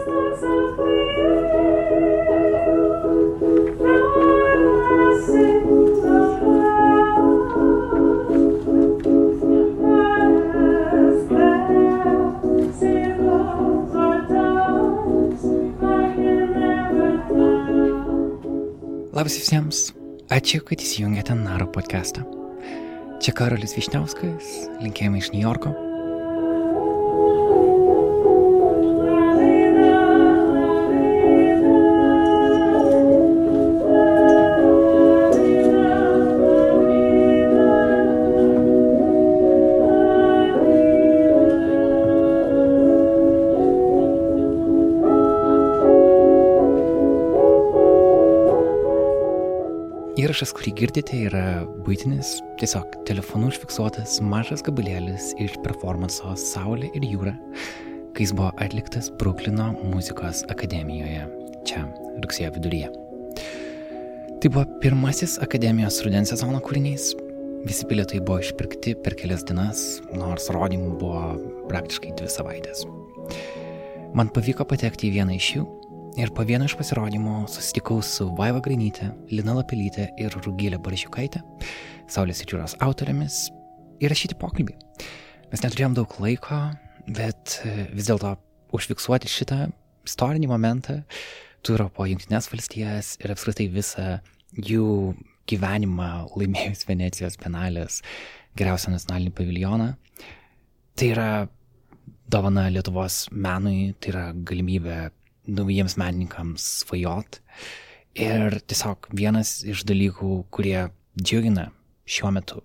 Labas 0.00 0.40
visiems, 19.36 19.92
ačiū, 20.32 20.64
kad 20.64 20.80
įsijungėte 20.80 21.36
Naro 21.36 21.68
podcastą. 21.68 22.24
Čia 23.20 23.36
Karolis 23.36 23.76
Višniauskas, 23.76 24.64
linkėjimai 24.80 25.20
iš 25.20 25.28
New 25.36 25.44
Yorko. 25.44 25.89
Įrašas, 50.30 50.52
kurį 50.54 50.70
girdite, 50.78 51.16
yra 51.26 51.40
būtinis, 51.82 52.36
tiesiog 52.60 52.92
telefonu 53.08 53.48
užfiksuotas 53.50 54.20
mažas 54.22 54.60
gabalėlis 54.62 55.32
iš 55.42 55.56
performanso 55.64 56.36
Saulė 56.38 56.86
ir 56.94 57.02
jūra, 57.02 57.32
kai 58.14 58.22
jis 58.22 58.32
buvo 58.38 58.52
atliktas 58.62 59.08
Bruklino 59.18 59.72
muzikos 59.80 60.44
akademijoje, 60.54 61.24
čia 61.66 61.82
rugsėjo 62.22 62.52
viduryje. 62.60 62.92
Tai 64.38 64.52
buvo 64.54 64.64
pirmasis 64.84 65.34
akademijos 65.42 65.98
rudens 66.06 66.30
sezono 66.30 66.62
kūrinys. 66.62 67.10
Visi 67.66 67.90
bilietai 67.90 68.22
buvo 68.22 68.38
išpirkti 68.44 69.00
per 69.02 69.18
kelias 69.18 69.42
dienas, 69.50 69.82
nors 70.14 70.46
rodymų 70.54 70.94
buvo 71.02 71.26
praktiškai 71.74 72.14
dvi 72.22 72.30
savaitės. 72.30 72.86
Man 74.14 74.30
pavyko 74.30 74.70
patekti 74.76 75.10
į 75.10 75.16
vieną 75.18 75.42
iš 75.42 75.54
jų 75.58 75.66
Ir 76.18 76.32
po 76.34 76.42
vieno 76.42 76.66
iš 76.66 76.74
pasirodymų 76.74 77.44
susitikau 77.50 78.00
su 78.02 78.24
Vaiva 78.34 78.58
Grainytė, 78.64 79.12
Lina 79.30 79.54
Lapelytė 79.54 80.08
ir 80.18 80.34
Rugilė 80.42 80.80
Baržiukaitė, 80.82 81.42
Saulės 82.10 82.40
ir 82.42 82.50
jūros 82.50 82.74
autorėmis, 82.82 83.44
įrašyti 84.02 84.38
pokalbį. 84.40 84.74
Mes 85.52 85.62
neturėjom 85.62 85.94
daug 85.94 86.16
laiko, 86.22 86.58
bet 87.06 87.60
e, 87.62 87.86
vis 87.94 88.08
dėlto 88.10 88.32
užfiksuoti 88.74 89.30
šitą 89.30 89.68
istorinį 90.08 90.50
momentą 90.50 90.98
turo 91.62 91.86
po 91.94 92.08
Junktinės 92.10 92.50
valstijas 92.50 93.12
ir 93.22 93.36
apskritai 93.36 93.68
visą 93.70 94.08
jų 94.56 95.14
gyvenimą 95.50 96.10
laimėjus 96.34 96.88
Venecijos 96.90 97.38
penalės 97.38 98.00
geriausią 98.58 98.96
nacionalinį 98.96 99.34
paviljoną. 99.38 99.88
Tai 100.98 101.14
yra 101.14 101.30
dovana 102.30 102.66
Lietuvos 102.70 103.28
menui, 103.30 103.94
tai 104.02 104.14
yra 104.14 104.26
galimybė 104.34 104.98
naujiems 105.48 105.96
menininkams 106.00 106.64
svajot. 106.84 107.40
Ir 108.18 108.58
tiesiog 108.66 109.10
vienas 109.14 109.60
iš 109.62 109.84
dalykų, 109.86 110.32
kurie 110.50 110.88
džiugina 111.20 111.68
šiuo 112.10 112.32
metu, 112.34 112.62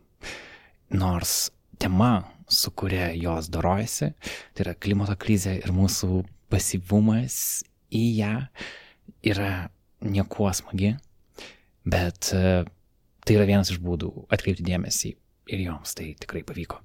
nors 0.89 1.51
tema, 1.81 2.25
su 2.49 2.71
kuria 2.77 3.11
jos 3.13 3.49
dorojasi, 3.53 4.11
tai 4.53 4.65
yra 4.65 4.73
klimato 4.77 5.15
krizė 5.21 5.55
ir 5.61 5.73
mūsų 5.73 6.23
pasyvumas 6.51 7.63
į 7.93 8.03
ją 8.19 8.33
yra 9.25 9.51
niekuo 10.05 10.51
smagi, 10.53 10.95
bet 11.85 12.31
e, 12.33 12.65
tai 13.25 13.37
yra 13.37 13.47
vienas 13.49 13.71
iš 13.73 13.79
būdų 13.81 14.27
atkreipti 14.33 14.65
dėmesį 14.65 15.13
ir 15.53 15.63
joms 15.65 15.93
tai 15.97 16.11
tikrai 16.21 16.43
pavyko. 16.45 16.81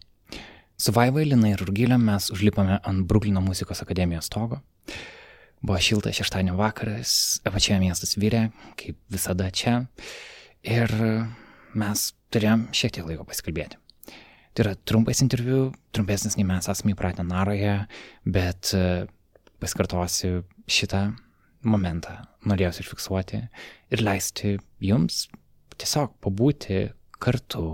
Su 0.81 0.95
Vaiva, 0.97 1.21
Lina 1.25 1.53
ir 1.53 1.61
Rugilė 1.61 1.99
mes 2.01 2.31
užlipame 2.33 2.79
ant 2.89 3.05
Bruklino 3.09 3.43
muzikos 3.45 3.83
akademijos 3.85 4.31
stogo 4.31 4.63
Buvo 5.61 5.79
šiltas 5.79 6.17
šeštadienio 6.17 6.55
vakaras, 6.57 7.41
apačioje 7.45 7.83
miestas 7.83 8.17
vyrė, 8.17 8.47
kaip 8.81 8.97
visada 9.13 9.51
čia. 9.53 9.83
Ir 10.65 10.93
mes 11.77 12.05
turėjom 12.33 12.63
šiek 12.77 12.95
tiek 12.97 13.09
laiko 13.09 13.27
pasikalbėti. 13.29 13.77
Tai 14.57 14.65
yra 14.65 14.73
trumpas 14.89 15.21
interviu, 15.21 15.69
trumpesnis 15.93 16.39
nei 16.39 16.47
mes 16.49 16.69
esame 16.73 16.95
įpratę 16.95 17.27
Naroje, 17.29 17.75
bet 18.25 18.73
e, 18.75 19.05
pasikartosiu 19.61 20.47
šitą 20.65 21.03
momentą. 21.69 22.17
Norėjau 22.49 22.81
užfiksuoti 22.81 23.43
ir 23.93 24.05
leisti 24.05 24.55
jums 24.81 25.27
tiesiog 25.77 26.17
pabūti 26.25 26.87
kartu, 27.21 27.67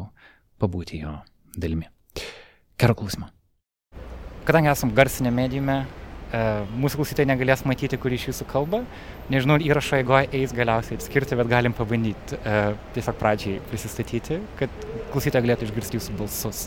pabūti 0.59 1.05
jo 1.05 1.15
dalimi. 1.55 1.87
Gero 2.77 2.99
klausimą. 2.99 3.31
Kadangi 4.47 4.75
esam 4.75 4.93
garsinė 4.95 5.31
medijume, 5.35 5.79
E, 5.85 6.06
mūsų 6.77 7.01
klausytojai 7.01 7.29
negalės 7.31 7.63
matyti, 7.69 7.99
kur 8.01 8.15
iš 8.15 8.29
jūsų 8.31 8.47
kalba. 8.51 8.83
Nežinau, 9.33 9.59
įrašo 9.63 9.99
eigoje 10.01 10.31
eis 10.37 10.55
galiausiai 10.57 10.99
atskirti, 10.99 11.39
bet 11.39 11.51
galim 11.51 11.75
pabandyti 11.77 12.39
e, 12.39 12.57
tiesiog 12.97 13.19
pradžiai 13.21 13.61
prisistatyti, 13.71 14.41
kad 14.59 14.87
klausytojai 15.13 15.45
galėtų 15.47 15.69
išgirsti 15.69 16.01
jūsų 16.01 16.17
balsus. 16.19 16.67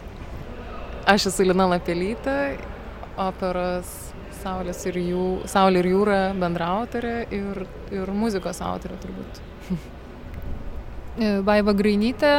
Aš 1.09 1.29
esu 1.31 1.47
Lina 1.47 1.68
Lapelytė, 1.74 2.40
operos 3.19 3.94
Saulės 4.40 4.85
ir, 4.88 4.96
jų, 5.03 5.24
Saulė 5.52 5.81
ir 5.84 5.90
jūra 5.91 6.19
bendrautorė 6.40 7.16
ir, 7.35 7.63
ir 7.91 8.12
muzikos 8.16 8.62
autorė 8.63 9.00
turbūt. 9.03 9.41
E, 11.19 11.41
Vaiva 11.44 11.74
Grainytė, 11.75 12.29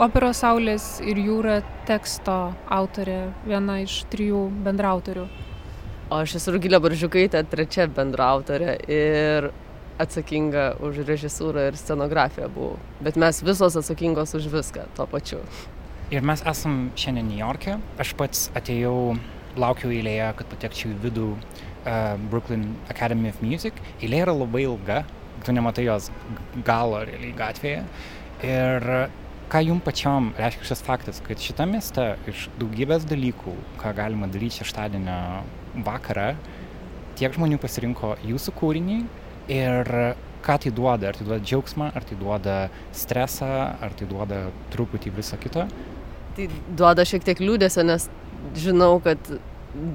operos 0.00 0.38
Saulės 0.40 0.84
ir 1.04 1.18
jūra 1.20 1.58
teksto 1.84 2.54
autorė, 2.72 3.34
viena 3.44 3.74
iš 3.82 3.98
trijų 4.08 4.46
bendrautorių. 4.64 5.26
O 6.08 6.22
aš 6.24 6.38
esu 6.38 6.54
Rugilė 6.54 6.78
Baržiukaitė, 6.80 7.42
trečia 7.52 7.84
bendrautorė 7.92 8.78
ir 8.88 9.50
atsakinga 10.00 10.78
už 10.80 11.02
režisūrą 11.04 11.66
ir 11.68 11.76
scenografiją 11.76 12.46
buvau. 12.54 12.78
Bet 13.04 13.18
mes 13.20 13.42
visos 13.44 13.76
atsakingos 13.76 14.32
už 14.38 14.46
viską 14.54 14.86
tuo 14.96 15.04
pačiu. 15.10 15.42
Ir 16.08 16.24
mes 16.24 16.40
esam 16.48 16.78
šiandien 16.96 17.28
New 17.28 17.36
York'e. 17.42 17.76
Aš 18.00 18.14
pats 18.16 18.46
atėjau, 18.56 19.18
laukiau 19.60 19.92
eilėje, 19.92 20.30
kad 20.38 20.48
patekčiau 20.54 20.94
į 20.94 20.98
vidų 21.02 21.28
uh, 21.34 22.16
Brooklyn 22.32 22.64
Academy 22.88 23.28
of 23.28 23.44
Music. 23.44 23.76
Eilė 24.00 24.24
yra 24.24 24.38
labai 24.38 24.64
ilga, 24.64 25.02
tu 25.44 25.52
nematai 25.52 25.90
jos 25.90 26.08
galo 26.64 27.04
realiai 27.04 27.36
gatvėje. 27.36 27.84
Ir 28.48 28.92
ką 29.52 29.64
jums 29.66 29.84
pačiom 29.84 30.32
reiškia 30.40 30.72
šis 30.72 30.86
faktas, 30.88 31.20
kad 31.28 31.44
šitame 31.44 31.76
mieste 31.76 32.14
iš 32.32 32.48
daugybės 32.56 33.04
dalykų, 33.12 33.58
ką 33.84 33.92
galima 34.00 34.32
daryti 34.32 34.62
šeštadienio 34.62 35.20
vakarą 35.86 36.32
tiek 37.18 37.34
žmonių 37.34 37.58
pasirinko 37.62 38.14
jūsų 38.26 38.54
kūrinį 38.58 38.98
ir 39.52 39.92
ką 40.44 40.56
tai 40.62 40.72
duoda, 40.74 41.10
ar 41.10 41.18
tai 41.18 41.26
duoda 41.26 41.42
džiaugsmą, 41.42 41.90
ar 41.96 42.06
tai 42.06 42.16
duoda 42.18 42.56
stresą, 42.94 43.50
ar 43.82 43.94
tai 43.98 44.06
duoda 44.10 44.46
truputį 44.72 45.12
viso 45.16 45.38
kito? 45.40 45.66
Tai 46.36 46.48
duoda 46.78 47.04
šiek 47.08 47.26
tiek 47.26 47.40
liūdėsio, 47.42 47.84
nes 47.88 48.06
žinau, 48.58 48.94
kad 49.04 49.18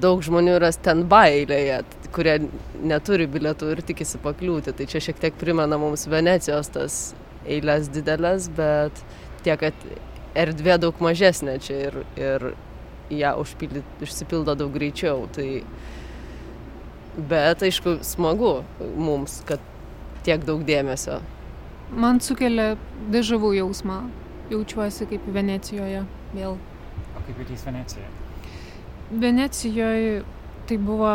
daug 0.04 0.22
žmonių 0.24 0.58
yra 0.60 0.70
stand-by 0.76 1.40
eilėje, 1.40 1.80
kurie 2.14 2.36
neturi 2.84 3.28
bilietų 3.32 3.72
ir 3.74 3.84
tikisi 3.88 4.20
pakliūti. 4.24 4.76
Tai 4.76 4.88
čia 4.90 5.02
šiek 5.08 5.22
tiek 5.22 5.40
primena 5.40 5.80
mums 5.82 6.06
Venecijos 6.12 6.70
tas 6.76 7.00
eilės 7.50 7.90
didelės, 7.94 8.50
bet 8.54 9.02
tiek, 9.48 9.60
kad 9.64 9.88
erdvė 10.38 10.78
daug 10.82 11.02
mažesnė 11.04 11.58
čia 11.64 11.80
ir, 11.88 11.98
ir 12.20 12.52
ją 13.20 13.36
užpildyt, 13.44 14.02
išsipildo 14.06 14.56
daug 14.60 14.74
greičiau. 14.74 15.28
Tai... 15.36 15.48
Bet 17.14 17.62
aišku, 17.62 18.00
smagu 18.02 18.64
mums, 18.98 19.42
kad 19.46 19.62
tiek 20.26 20.42
daug 20.48 20.64
dėmesio. 20.66 21.20
Man 21.94 22.22
sukelia 22.26 22.74
dežavų 23.14 23.54
jausmą. 23.60 24.00
Jaučiuosi 24.52 25.06
kaip 25.10 25.28
Venecijoje 25.34 26.04
vėl. 26.34 26.58
O 27.14 27.22
kaip 27.26 27.38
jautys 27.38 27.64
Venecijoje? 27.68 28.10
Venecijoje 29.24 30.24
tai 30.74 30.82
buvo 30.82 31.10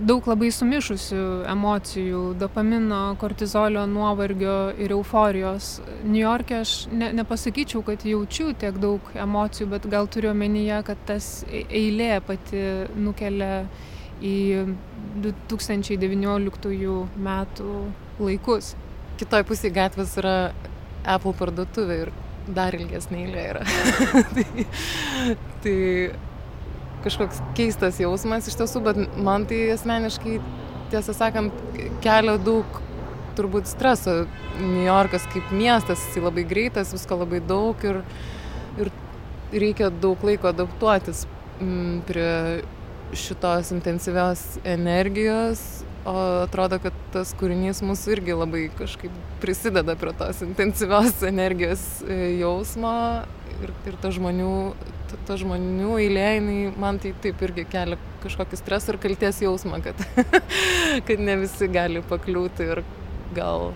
daug 0.00 0.24
labai 0.26 0.48
sumišusių 0.54 1.44
emocijų- 1.52 2.20
dopamino, 2.40 3.16
kortizolio, 3.20 3.84
nuovargio 3.86 4.72
ir 4.78 4.90
euforijos. 4.92 5.82
New 6.04 6.22
York'e 6.22 6.60
aš 6.60 6.86
ne, 6.90 7.12
nepasakyčiau, 7.12 7.84
kad 7.84 7.98
jaučiu 8.00 8.54
tiek 8.54 8.78
daug 8.80 9.00
emocijų, 9.14 9.68
bet 9.68 9.90
gal 9.90 10.06
turiu 10.06 10.30
omenyje, 10.30 10.82
kad 10.84 10.96
tas 11.06 11.44
e, 11.44 11.64
eilė 11.68 12.22
pati 12.24 12.88
nukelia 12.96 13.66
į 14.22 14.76
2019 15.20 17.08
metų 17.16 17.92
laikus. 18.18 18.74
Kitoj 19.18 19.44
pusėje 19.44 19.74
gatvės 19.74 20.16
yra 20.16 20.52
Apple 21.04 21.34
parduotuvė 21.34 22.02
ir 22.06 22.12
dar 22.48 22.72
ilgesnė 22.72 23.26
eilė 23.26 23.48
yra. 23.50 23.64
tai, 24.34 24.66
tai 25.62 25.80
kažkoks 27.04 27.42
keistas 27.58 28.00
jausmas 28.02 28.48
iš 28.48 28.58
tiesų, 28.60 28.82
bet 28.86 29.00
man 29.16 29.46
tai 29.50 29.64
asmeniškai 29.74 30.38
tiesą 30.92 31.14
sakant, 31.16 31.54
kelia 32.04 32.36
daug 32.40 32.80
turbūt 33.36 33.70
streso. 33.70 34.24
New 34.60 34.84
Yorkas 34.84 35.24
kaip 35.32 35.48
miestas, 35.54 36.02
jis 36.10 36.20
labai 36.20 36.44
greitas, 36.44 36.92
visko 36.92 37.16
labai 37.22 37.40
daug 37.48 37.86
ir, 37.88 38.02
ir 38.80 38.90
reikia 39.52 39.88
daug 40.02 40.20
laiko 40.26 40.50
adaptuotis 40.50 41.24
mm, 41.60 42.02
prie 42.08 42.34
šitos 43.16 43.72
intensyvios 43.72 44.42
energijos, 44.64 45.84
o 46.08 46.14
atrodo, 46.42 46.78
kad 46.82 46.96
tas 47.14 47.32
kūrinys 47.38 47.82
mūsų 47.84 48.16
irgi 48.16 48.36
labai 48.36 48.62
kažkaip 48.78 49.12
prisideda 49.42 49.94
prie 50.00 50.14
tos 50.18 50.40
intensyvios 50.44 51.22
energijos 51.32 51.84
e, 52.06 52.38
jausmo 52.40 52.94
ir, 53.60 53.74
ir 53.86 53.98
to 54.02 54.12
žmonių, 54.16 54.54
to, 55.12 55.20
to 55.28 55.38
žmonių 55.42 55.96
eilė, 56.00 56.26
man 56.80 56.98
tai 57.02 57.12
taip 57.22 57.42
irgi 57.44 57.66
kelia 57.70 57.98
kažkokį 58.22 58.58
stresą 58.58 58.94
ir 58.94 59.00
kalties 59.02 59.40
jausmą, 59.44 59.82
kad, 59.84 59.98
kad 61.08 61.22
ne 61.22 61.36
visi 61.42 61.68
gali 61.72 62.02
pakliūti 62.08 62.68
ir 62.74 62.82
gal, 63.36 63.72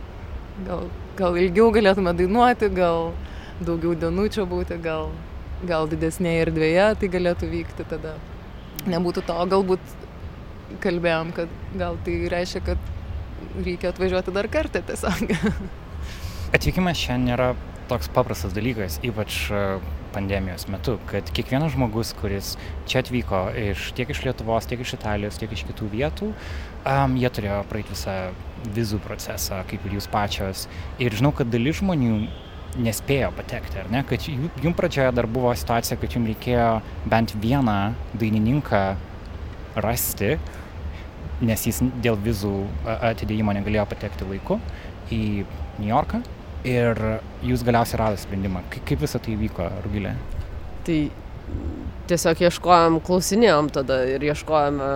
gal, 0.67 0.89
gal 1.19 1.39
ilgiau 1.41 1.71
galėtume 1.75 2.15
dainuoti, 2.17 2.71
gal 2.75 3.13
daugiau 3.61 3.97
dienų 3.99 4.29
čia 4.33 4.47
būti, 4.49 4.79
gal, 4.83 5.11
gal 5.67 5.89
didesnėje 5.91 6.49
erdvėje 6.49 6.89
tai 7.03 7.13
galėtų 7.13 7.53
vykti 7.53 7.87
tada. 7.89 8.17
Nebūtų 8.87 9.25
to, 9.27 9.39
galbūt 9.51 9.95
kalbėjom, 10.83 11.33
kad 11.35 11.53
gal 11.79 11.97
tai 12.07 12.19
reiškia, 12.31 12.63
kad 12.67 13.63
reikia 13.65 13.91
atvažiuoti 13.91 14.35
dar 14.35 14.49
kartą 14.53 14.83
tiesiog. 14.87 15.33
Atvykimas 16.57 17.01
šiandien 17.01 17.33
nėra 17.33 17.49
toks 17.91 18.11
paprastas 18.15 18.55
dalykas, 18.55 19.01
ypač 19.07 19.47
pandemijos 20.17 20.67
metu, 20.73 20.97
kad 21.11 21.29
kiekvienas 21.37 21.75
žmogus, 21.77 22.15
kuris 22.17 22.55
čia 22.89 23.03
atvyko 23.05 23.43
iš, 23.71 23.91
tiek 23.97 24.11
iš 24.13 24.25
Lietuvos, 24.25 24.69
tiek 24.69 24.81
iš 24.83 24.97
Italijos, 24.97 25.39
tiek 25.41 25.53
iš 25.53 25.67
kitų 25.69 25.91
vietų, 25.93 26.33
um, 26.33 27.17
jie 27.21 27.31
turėjo 27.39 27.61
praeiti 27.71 27.93
visą 27.93 28.17
vizų 28.77 29.01
procesą, 29.05 29.61
kaip 29.71 29.85
ir 29.87 29.99
jūs 29.99 30.09
pačios. 30.11 30.67
Ir 31.03 31.15
žinau, 31.17 31.35
kad 31.37 31.51
dalis 31.53 31.81
žmonių 31.83 32.19
nespėjo 32.83 33.31
patekti, 33.37 33.81
ar 33.81 33.91
ne? 33.93 34.03
Kad 34.09 34.25
jum 34.29 34.77
pradžioje 34.77 35.13
dar 35.17 35.29
buvo 35.31 35.53
situacija, 35.57 35.99
kad 36.01 36.17
jums 36.17 36.33
reikėjo 36.33 36.71
bent 37.09 37.35
vieną 37.41 37.79
dainininką 38.17 38.83
rasti, 39.85 40.37
nes 41.45 41.67
jis 41.69 41.83
dėl 42.05 42.17
vizų 42.25 42.55
atidėjimo 42.87 43.53
negalėjo 43.57 43.85
patekti 43.91 44.29
laiku 44.29 44.61
į 45.13 45.23
New 45.79 45.91
Yorką 45.91 46.23
ir 46.65 47.01
jūs 47.45 47.65
galiausiai 47.67 48.01
radote 48.01 48.25
sprendimą. 48.25 48.65
Kaip 48.77 49.03
visą 49.03 49.21
tai 49.23 49.37
vyko, 49.39 49.69
Rugilė? 49.85 50.15
Tai 50.87 50.99
tiesiog 52.11 52.43
ieškojom, 52.47 53.01
klausinėjom 53.07 53.71
tada 53.75 54.01
ir 54.09 54.23
ieškojome 54.29 54.91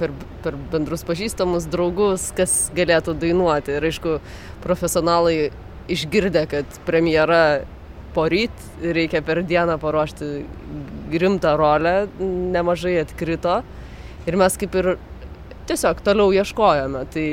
per, 0.00 0.12
per 0.44 0.58
bendrus 0.72 1.04
pažįstamus 1.08 1.68
draugus, 1.72 2.28
kas 2.36 2.68
galėtų 2.76 3.16
dainuoti. 3.20 3.76
Ir 3.78 3.88
aišku, 3.88 4.18
profesionalai 4.64 5.50
išgirdę, 5.88 6.44
kad 6.50 6.80
premjera 6.86 7.42
poryt 8.16 8.64
reikia 8.82 9.22
per 9.24 9.42
dieną 9.46 9.78
paruošti 9.80 10.30
rimtą 11.12 11.54
rolę, 11.60 11.94
nemažai 12.54 12.98
atkrito. 13.02 13.62
Ir 14.28 14.36
mes 14.36 14.58
kaip 14.60 14.74
ir 14.76 14.90
tiesiog 15.68 16.02
toliau 16.04 16.32
ieškojome. 16.36 17.06
Tai 17.12 17.26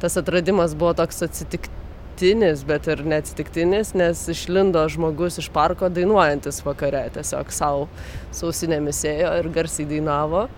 tas 0.00 0.16
atradimas 0.20 0.76
buvo 0.76 0.94
toks 0.96 1.24
atsitiktinis 1.28 1.79
atsitiktinis, 2.20 2.64
bet 2.66 2.86
ir 2.86 3.00
neatsitiktinis, 3.04 3.94
nes 3.94 4.28
išlindo 4.28 4.82
žmogus 4.88 5.38
iš 5.38 5.48
parko 5.50 5.88
dainuojantis 5.88 6.60
vakare, 6.64 7.08
tiesiog 7.14 7.50
savo 7.50 7.88
sausinėmis 8.30 9.04
ėjo 9.08 9.30
ir 9.40 9.48
garsiai 9.48 9.86
dainavo. 9.88 10.48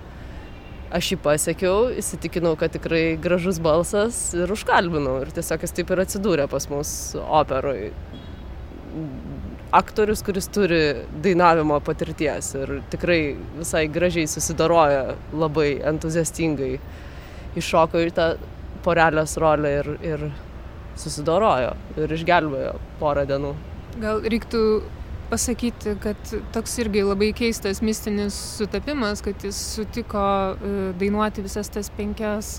Aš 0.92 1.12
jį 1.12 1.18
pasiekiau, 1.22 1.92
įsitikinau, 1.94 2.56
kad 2.58 2.72
tikrai 2.74 3.16
gražus 3.16 3.60
balsas 3.62 4.34
ir 4.34 4.50
užkalbinau. 4.50 5.22
Ir 5.22 5.30
tiesiog 5.32 5.62
jis 5.62 5.72
taip 5.72 5.90
ir 5.90 6.02
atsidūrė 6.02 6.48
pas 6.50 6.68
mus 6.68 7.14
operoj. 7.16 7.92
Aktorius, 9.72 10.20
kuris 10.26 10.50
turi 10.52 11.06
dainavimo 11.24 11.78
patirties 11.80 12.52
ir 12.58 12.80
tikrai 12.92 13.36
visai 13.56 13.86
gražiai 13.88 14.28
susidaroja, 14.28 15.14
labai 15.32 15.78
entuziastingai 15.94 16.74
iššoko 17.56 18.02
į 18.02 18.16
tą 18.18 18.32
porelės 18.84 19.38
rolę 19.40 19.76
ir, 19.78 19.94
ir 20.04 20.32
susidorojo 21.00 21.76
ir 22.00 22.16
išgelbėjo 22.18 22.74
porą 23.00 23.24
dienų. 23.28 23.54
Gal 24.02 24.22
reiktų 24.24 24.62
pasakyti, 25.32 25.96
kad 26.02 26.32
toks 26.52 26.78
irgi 26.82 27.04
labai 27.06 27.32
keistas 27.36 27.80
mistinis 27.84 28.36
sutapimas, 28.58 29.24
kad 29.24 29.44
jis 29.44 29.58
sutiko 29.78 30.22
e, 30.52 30.72
dainuoti 31.00 31.44
visas 31.44 31.72
tas 31.72 31.88
penkias 31.96 32.58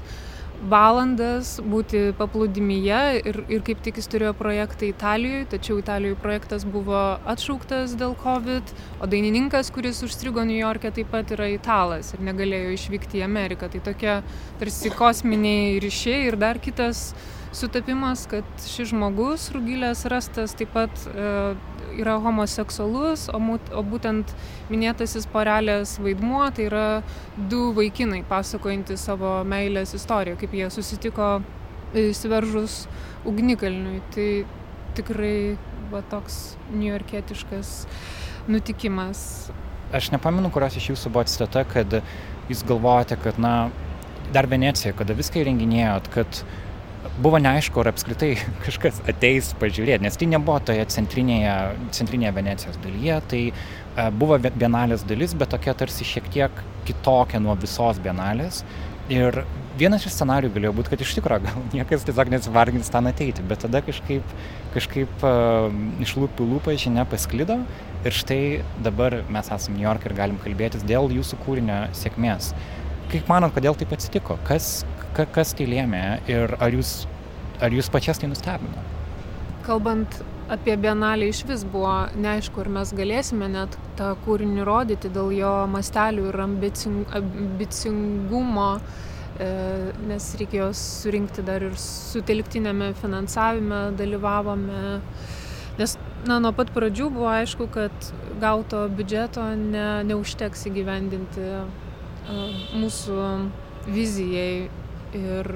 valandas, 0.69 1.57
būti 1.59 2.13
paplūdimyje 2.17 3.01
ir, 3.19 3.39
ir 3.51 3.61
kaip 3.67 3.81
tik 3.83 3.99
jis 3.99 4.07
turėjo 4.09 4.31
projektą 4.39 4.87
Italijoje, 4.87 5.43
tačiau 5.51 5.77
Italijoje 5.81 6.17
projektas 6.23 6.65
buvo 6.65 7.01
atšauktas 7.33 7.97
dėl 7.99 8.15
COVID, 8.23 8.73
o 9.03 9.09
dainininkas, 9.11 9.73
kuris 9.75 10.01
užstrigo 10.07 10.45
New 10.47 10.57
York'e, 10.57 10.93
taip 10.95 11.11
pat 11.13 11.35
yra 11.35 11.51
italas 11.51 12.13
ir 12.15 12.25
negalėjo 12.25 12.73
išvykti 12.77 13.21
į 13.21 13.27
Ameriką. 13.27 13.69
Tai 13.73 13.83
tokie 13.91 14.17
tarsi 14.61 14.93
kosminiai 14.97 15.81
ryšiai 15.83 16.29
ir 16.29 16.39
dar 16.39 16.61
kitas 16.63 17.09
uh, 17.11 17.42
sutapimas, 17.53 18.25
kad 18.31 18.47
šis 18.65 18.91
žmogus, 18.91 19.49
Rugilės 19.53 20.03
rastas, 20.11 20.55
taip 20.57 20.73
pat 20.73 21.05
e, 21.09 21.27
yra 22.01 22.17
homoseksualus, 22.23 23.27
o, 23.33 23.39
o 23.77 23.83
būtent 23.85 24.33
minėtasis 24.71 25.27
porelės 25.31 25.97
vaidmuo 26.01 26.47
tai 26.55 26.67
yra 26.69 26.87
du 27.37 27.71
vaikinai 27.77 28.23
pasakojantis 28.29 29.05
savo 29.09 29.35
meilės 29.47 29.93
istoriją, 29.97 30.39
kaip 30.41 30.55
jie 30.57 30.69
susitiko 30.73 31.35
įsiveržus 31.97 32.83
ugnikalniui. 33.29 34.01
Tai 34.15 34.27
tikrai 34.97 35.37
va 35.93 36.01
toks 36.09 36.55
niujorkietiškas 36.73 37.73
nutikimas. 38.49 39.51
Aš 39.93 40.09
nepamenu, 40.13 40.49
kurios 40.53 40.77
iš 40.79 40.93
jūsų 40.93 41.13
buvo 41.13 41.25
citata, 41.29 41.63
kad 41.69 41.99
jūs 42.49 42.63
galvojate, 42.67 43.17
kad, 43.21 43.37
na, 43.41 43.69
dar 44.33 44.49
Venecija, 44.49 44.95
kada 44.97 45.15
viską 45.17 45.43
įrenginėjot, 45.43 46.09
kad 46.13 46.41
buvo 47.23 47.39
neaišku, 47.41 47.81
ar 47.81 47.91
apskritai 47.91 48.33
kažkas 48.65 49.01
ateis 49.09 49.51
pažiūrėti, 49.61 50.03
nes 50.05 50.17
tai 50.19 50.29
nebuvo 50.31 50.59
toje 50.67 50.85
centrinėje, 50.95 51.55
centrinėje 51.95 52.35
Venecijos 52.37 52.79
dalyje, 52.83 53.19
tai 53.31 53.43
uh, 53.51 54.09
buvo 54.15 54.39
bienalės 54.45 55.05
dalis, 55.09 55.35
bet 55.37 55.53
tokia 55.53 55.75
tarsi 55.77 56.07
šiek 56.07 56.29
tiek 56.33 56.63
kitokia 56.87 57.41
nuo 57.43 57.55
visos 57.59 58.01
bienalės. 58.03 58.63
Ir 59.11 59.41
vienas 59.75 60.05
iš 60.07 60.13
scenarių 60.15 60.53
galėjo 60.53 60.73
būti, 60.77 60.93
kad 60.93 61.01
iš 61.03 61.15
tikrųjų 61.17 61.43
gal 61.47 61.63
niekas 61.75 62.05
tiesiog 62.07 62.31
nesivargins 62.33 62.91
ten 62.93 63.09
ateiti, 63.11 63.43
bet 63.49 63.65
tada 63.65 63.83
kažkaip, 63.85 64.37
kažkaip 64.75 65.25
uh, 65.27 65.67
iš 66.03 66.15
lūpų 66.19 66.47
lūpą 66.53 66.77
žinia 66.79 67.05
pasklido 67.09 67.59
ir 68.03 68.15
štai 68.15 68.39
dabar 68.83 69.21
mes 69.31 69.51
esame 69.51 69.77
New 69.77 69.85
York 69.85 70.07
ir 70.07 70.15
galim 70.17 70.39
kalbėtis 70.43 70.83
dėl 70.87 71.11
jūsų 71.13 71.39
kūrinio 71.45 71.83
sėkmės. 71.95 72.53
Kaip 73.11 73.29
manot, 73.29 73.53
kodėl 73.55 73.75
taip 73.77 73.91
atsitiko? 73.95 74.39
Kas, 74.47 74.81
ka, 75.15 75.25
kas 75.29 75.53
tai 75.57 75.67
lėmė 75.69 76.03
ir 76.31 76.55
ar 76.59 76.75
jūs, 76.75 77.03
ar 77.63 77.73
jūs 77.73 77.89
pačias 77.93 78.21
tai 78.21 78.29
nustebino? 78.31 78.83
Kalbant 79.63 80.19
apie 80.51 80.75
Bienalį 80.79 81.29
iš 81.31 81.43
vis 81.47 81.63
buvo 81.67 81.93
neaišku, 82.19 82.63
ar 82.63 82.69
mes 82.77 82.91
galėsime 82.97 83.47
net 83.51 83.77
tą 83.99 84.11
kūrinį 84.25 84.65
rodyti 84.67 85.11
dėl 85.13 85.31
jo 85.37 85.53
mastelių 85.71 86.27
ir 86.31 86.39
ambicing, 86.43 87.05
ambicingumo, 87.19 88.69
e, 89.39 89.49
nes 90.09 90.27
reikėjo 90.41 90.73
surinkti 90.77 91.45
dar 91.47 91.63
ir 91.69 91.77
sutelktinėme 91.79 92.91
finansavime 92.99 93.85
dalyvavome. 93.99 94.99
Nes 95.79 95.95
na, 96.27 96.37
nuo 96.43 96.51
pat 96.55 96.69
pradžių 96.75 97.07
buvo 97.15 97.31
aišku, 97.31 97.69
kad 97.73 98.11
gauto 98.43 98.83
biudžeto 98.93 99.47
ne, 99.57 99.87
neužteks 100.05 100.67
įgyvendinti 100.69 101.47
uh, 101.47 101.81
mūsų 102.77 103.17
vizijai 103.87 104.69
Ir, 105.13 105.49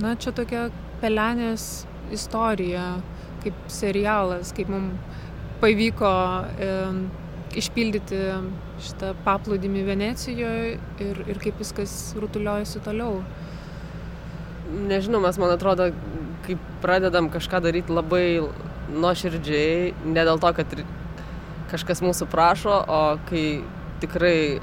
na, 0.00 0.14
čia 0.16 0.32
tokia 0.36 0.68
pelenės 1.02 1.84
istorija, 2.14 2.96
kaip 3.44 3.58
serialas, 3.70 4.52
kaip 4.56 4.70
mums 4.72 5.22
pavyko 5.60 6.12
e, 6.60 6.70
išpildyti 7.56 8.20
šitą 8.84 9.12
paplūdimį 9.24 9.84
Venecijoje 9.86 10.76
ir, 11.04 11.20
ir 11.24 11.40
kaip 11.40 11.60
viskas 11.60 12.14
rutuliojasi 12.20 12.82
toliau. 12.84 13.22
Nežinau, 14.66 15.22
mes, 15.24 15.38
man 15.40 15.54
atrodo, 15.54 15.90
kai 16.46 16.58
pradedam 16.82 17.30
kažką 17.32 17.62
daryti 17.64 17.94
labai 17.94 18.26
nuoširdžiai, 18.92 19.94
ne 20.04 20.24
dėl 20.26 20.40
to, 20.42 20.52
kad 20.58 20.76
kažkas 21.70 22.02
mūsų 22.04 22.28
prašo, 22.30 22.74
o 22.86 23.00
kai 23.30 23.46
tikrai 24.02 24.60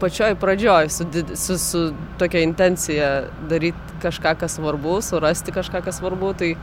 pačioj 0.00 0.34
pradžioj 0.40 0.90
su, 0.92 1.06
su, 1.34 1.58
su 1.58 1.82
tokia 2.18 2.44
intencija 2.44 3.08
daryti 3.50 4.00
kažką, 4.02 4.36
kas 4.40 4.58
svarbu, 4.58 5.00
surasti 5.02 5.54
kažką, 5.54 5.82
kas 5.84 6.00
svarbu, 6.00 6.32
tai 6.38 6.54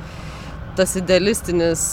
tas 0.78 0.96
idealistinis 0.98 1.84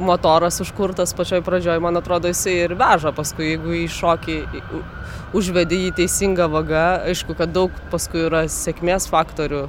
motoras 0.00 0.60
užkurtas 0.60 1.14
pačioj 1.16 1.42
pradžioj, 1.44 1.80
man 1.80 1.96
atrodo, 1.96 2.28
jisai 2.28 2.56
ir 2.66 2.74
veža 2.78 3.12
paskui, 3.16 3.52
jeigu 3.54 3.76
į 3.78 3.84
šokį 3.92 4.36
užvedi 5.36 5.82
jį 5.84 5.94
teisinga 6.02 6.48
vaga, 6.52 6.84
aišku, 7.08 7.36
kad 7.38 7.52
daug 7.52 7.72
paskui 7.92 8.26
yra 8.28 8.44
sėkmės 8.52 9.08
faktorių 9.12 9.66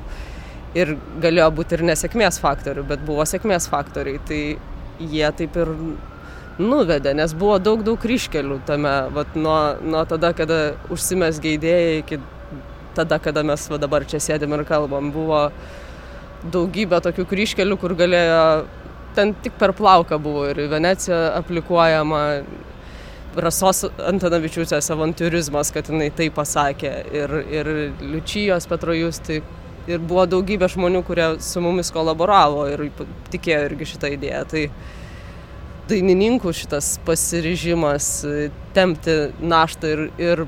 ir 0.78 0.96
galėjo 1.24 1.50
būti 1.60 1.78
ir 1.78 1.86
nesėkmės 1.90 2.40
faktorių, 2.44 2.86
bet 2.92 3.04
buvo 3.08 3.26
sėkmės 3.28 3.68
faktoriai, 3.72 4.20
tai 4.28 4.42
jie 5.00 5.32
taip 5.40 5.56
ir 5.58 5.74
nuvedė, 6.60 7.14
nes 7.16 7.34
buvo 7.38 7.58
daug, 7.64 7.84
daug 7.88 8.04
ryškelių 8.12 8.60
tame, 8.68 8.94
vat, 9.16 9.36
nuo, 9.40 9.60
nuo 9.82 10.04
tada, 10.10 10.34
kada 10.38 10.60
užsimesgė 10.94 11.56
idėja 11.56 11.94
iki 12.02 12.20
tada, 12.98 13.20
kada 13.24 13.44
mes 13.48 13.68
va, 13.72 13.80
dabar 13.82 14.06
čia 14.10 14.20
sėdėm 14.24 14.58
ir 14.58 14.66
kalbam, 14.68 15.12
buvo 15.16 15.48
daugybė 16.54 17.02
tokių 17.04 17.26
kryškelių, 17.30 17.78
kur 17.80 17.96
galėjo, 18.00 18.42
ten 19.16 19.34
tik 19.44 19.56
per 19.60 19.74
plauką 19.76 20.20
buvo 20.22 20.48
ir 20.52 20.66
į 20.66 20.70
Veneciją 20.74 21.22
aplikuojama, 21.40 22.24
Rasos 23.40 23.86
Antanavičiūtės 24.10 24.90
avantūrizmas, 24.92 25.70
kad 25.72 25.88
jinai 25.92 26.10
tai 26.16 26.28
pasakė, 26.34 26.94
ir, 27.14 27.34
ir 27.54 27.70
Liučijos 28.02 28.66
Petrojus, 28.68 29.22
tai 29.24 29.38
ir 29.90 30.02
buvo 30.02 30.26
daugybė 30.30 30.70
žmonių, 30.74 31.04
kurie 31.08 31.28
su 31.44 31.62
mumis 31.64 31.92
kolaboravo 31.94 32.66
ir 32.72 32.88
tikėjo 33.32 33.68
irgi 33.70 33.88
šitą 33.94 34.12
idėją. 34.16 34.42
Tai 34.50 34.64
dainininkų 35.90 36.54
šitas 36.56 36.98
pasiryžimas 37.08 38.10
tempti 38.76 39.18
naštą 39.42 39.94
ir, 39.94 40.04
ir 40.22 40.44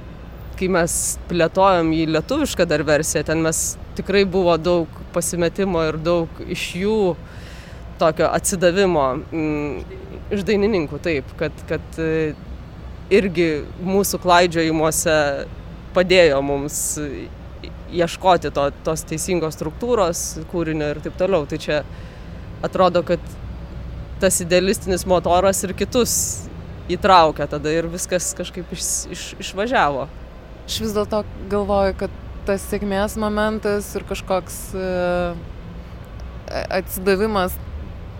kai 0.59 0.69
mes 0.71 0.97
plėtojom 1.29 1.89
į 1.97 2.05
lietuvišką 2.15 2.67
dar 2.69 2.83
versiją, 2.85 3.23
ten 3.25 3.41
mes 3.41 3.63
tikrai 3.97 4.23
buvo 4.29 4.55
daug 4.61 5.01
pasimetimo 5.15 5.81
ir 5.89 5.97
daug 6.01 6.41
iš 6.45 6.67
jų 6.83 6.99
tokio 8.01 8.29
atsidavimo 8.29 9.07
mm, 9.17 9.97
iš 10.33 10.45
dainininkų, 10.47 11.01
taip, 11.03 11.33
kad, 11.39 11.65
kad 11.69 11.99
e, 12.01 12.31
irgi 13.13 13.49
mūsų 13.85 14.21
klaidžiojimuose 14.23 15.17
padėjo 15.95 16.39
mums 16.45 16.79
ieškoti 17.91 18.51
to, 18.55 18.69
tos 18.85 19.03
teisingos 19.07 19.57
struktūros 19.57 20.23
kūrinio 20.51 20.93
ir 20.93 21.01
taip 21.03 21.17
toliau. 21.19 21.45
Tai 21.49 21.59
čia 21.61 21.81
atrodo, 22.63 23.03
kad 23.05 23.19
tas 24.21 24.39
idealistinis 24.43 25.05
motoras 25.09 25.63
ir 25.65 25.73
kitus 25.77 26.13
įtraukia 26.91 27.47
tada 27.49 27.71
ir 27.73 27.87
viskas 27.91 28.31
kažkaip 28.37 28.71
iš, 28.75 28.87
iš, 29.13 29.23
išvažiavo. 29.41 30.07
Aš 30.65 30.79
vis 30.83 30.95
dėlto 30.95 31.23
galvoju, 31.51 31.95
kad 32.03 32.19
tas 32.47 32.63
sėkmės 32.71 33.17
momentas 33.21 33.89
ir 33.97 34.05
kažkoks 34.09 34.59
uh, 34.77 35.37
atsidavimas 36.69 37.55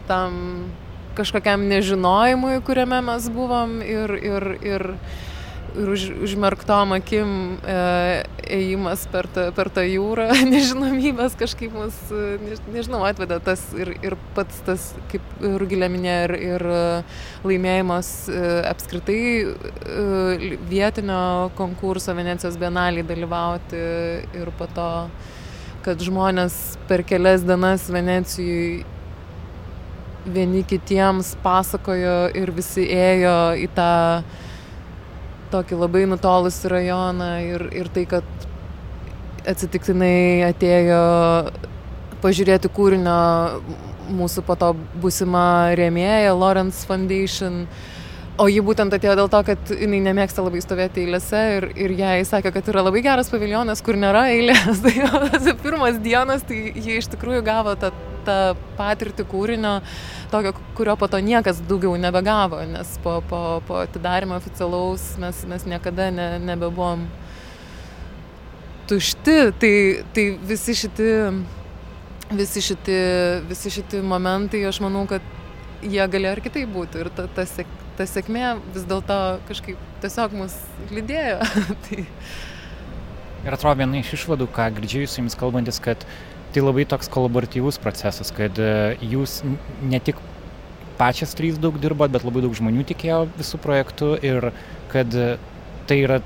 tam 0.09 0.71
kažkokiam 1.17 1.65
nežinojimui, 1.67 2.61
kuriame 2.65 3.01
mes 3.03 3.27
buvom 3.33 3.79
ir, 3.83 4.13
ir, 4.15 4.47
ir 4.63 4.85
ir 5.75 5.89
už, 5.93 6.03
užmerktom 6.25 6.93
akim 6.95 7.31
e, 7.63 7.75
ėjimas 8.51 9.05
per, 9.11 9.27
ta, 9.31 9.47
per 9.55 9.71
tą 9.73 9.83
jūrą, 9.85 10.27
nežinomybės 10.53 11.35
kažkaip 11.39 11.73
mus, 11.75 11.97
než, 12.43 12.61
nežinau, 12.73 13.01
atvedė 13.07 13.39
tas 13.43 13.63
ir, 13.79 13.93
ir 14.03 14.17
pats 14.35 14.61
tas, 14.67 14.91
kaip 15.11 15.25
Rugilė 15.41 15.89
minėjo, 15.91 16.21
ir, 16.27 16.35
ir 16.51 16.65
laimėjimas 17.47 18.13
e, 18.29 18.45
apskritai 18.71 19.19
e, 19.41 20.55
vietinio 20.71 21.51
konkurso 21.59 22.15
Venecijos 22.17 22.59
bienaliai 22.61 23.07
dalyvauti 23.07 23.83
ir 24.41 24.51
po 24.59 24.67
to, 24.75 24.91
kad 25.85 26.01
žmonės 26.03 26.57
per 26.89 27.05
kelias 27.07 27.45
dienas 27.47 27.87
Venecijoje 27.89 28.83
vieni 30.21 30.61
kitiems 30.67 31.33
pasakojo 31.41 32.29
ir 32.37 32.51
visi 32.53 32.85
ėjo 32.85 33.37
į 33.57 33.67
tą 33.73 33.91
tokį 35.51 35.79
labai 35.81 36.05
nutolusį 36.09 36.71
rajoną 36.71 37.29
ir, 37.45 37.67
ir 37.83 37.91
tai, 37.93 38.05
kad 38.09 38.47
atsitiktinai 39.47 40.47
atėjo 40.51 41.01
pažiūrėti 42.21 42.69
kūrinio 42.71 43.17
mūsų 44.11 44.43
po 44.45 44.57
to 44.59 44.73
būsima 45.01 45.73
rėmėja 45.77 46.35
Lawrence 46.35 46.85
Foundation. 46.87 47.65
O 48.41 48.47
ji 48.49 48.61
būtent 48.65 48.93
atėjo 48.95 49.13
dėl 49.19 49.29
to, 49.29 49.41
kad 49.51 49.71
jinai 49.75 49.99
nemėgsta 50.05 50.41
labai 50.41 50.61
stovėti 50.63 51.03
eilėse 51.03 51.41
ir, 51.57 51.67
ir 51.77 51.93
jai 51.99 52.15
sakė, 52.25 52.53
kad 52.55 52.69
yra 52.71 52.85
labai 52.87 53.03
geras 53.05 53.29
paviljonas, 53.29 53.83
kur 53.85 53.99
nėra 53.99 54.29
eilės. 54.33 54.81
Tai 54.85 55.55
pirmas 55.61 55.99
dienas, 56.01 56.45
tai 56.47 56.71
ji 56.73 56.97
iš 56.97 57.11
tikrųjų 57.11 57.43
gavo 57.45 57.75
tą, 57.79 57.91
tą 58.25 58.37
patirtį 58.77 59.25
kūrinio, 59.31 59.73
tokio, 60.33 60.53
kurio 60.77 60.95
po 60.99 61.09
to 61.11 61.21
niekas 61.23 61.61
daugiau 61.69 61.95
nebegavo, 61.99 62.61
nes 62.69 62.93
po, 63.03 63.19
po, 63.29 63.41
po 63.67 63.81
atidarimo 63.83 64.37
oficialaus 64.39 65.13
mes, 65.21 65.43
mes 65.49 65.67
niekada 65.69 66.09
ne, 66.13 66.29
nebebuvom 66.51 67.07
tušti. 68.91 69.37
Tai, 69.59 69.75
tai 70.13 70.25
visi 70.47 70.75
šiti, 70.75 71.11
visi 72.31 72.65
šiti, 72.69 72.97
visi 73.49 73.71
šiti 73.73 74.01
momentai, 74.05 74.65
aš 74.67 74.81
manau, 74.83 75.05
kad 75.09 75.25
jie 75.81 76.03
galėjo 76.13 76.37
ir 76.37 76.43
kitaip 76.45 76.71
būti. 76.73 77.01
Ir 77.01 77.11
ta, 77.15 77.27
ta, 77.35 77.45
sėk, 77.47 77.69
ta 77.97 78.07
sėkmė 78.09 78.55
vis 78.75 78.87
dėlto 78.89 79.19
kažkaip 79.49 79.79
tiesiog 80.03 80.37
mus 80.37 80.57
lydėjo. 80.93 81.41
tai... 81.87 82.07
Ir 83.41 83.55
atrodo 83.57 83.79
viena 83.79 83.97
iš 83.97 84.11
išvadų, 84.19 84.45
ką 84.53 84.67
girdžiu 84.77 85.07
su 85.09 85.21
jumis 85.21 85.37
kalbantis, 85.37 85.79
kad 85.81 86.03
tai 86.53 86.63
labai 86.63 86.85
toks 86.89 87.09
kolaboratyvus 87.11 87.79
procesas, 87.81 88.31
kad 88.35 88.59
e, 88.59 88.97
jūs 89.13 89.39
ne 89.87 89.99
tik 90.03 90.19
pačias 90.99 91.33
trys 91.37 91.57
daug 91.61 91.79
dirbot, 91.81 92.11
bet 92.13 92.25
labai 92.27 92.43
daug 92.43 92.55
žmonių 92.57 92.85
tikėjo 92.91 93.23
visų 93.37 93.59
projektų 93.63 94.11
ir 94.27 94.51
kad 94.91 95.15
e, 95.15 95.35
tai 95.89 96.01
yra 96.03 96.19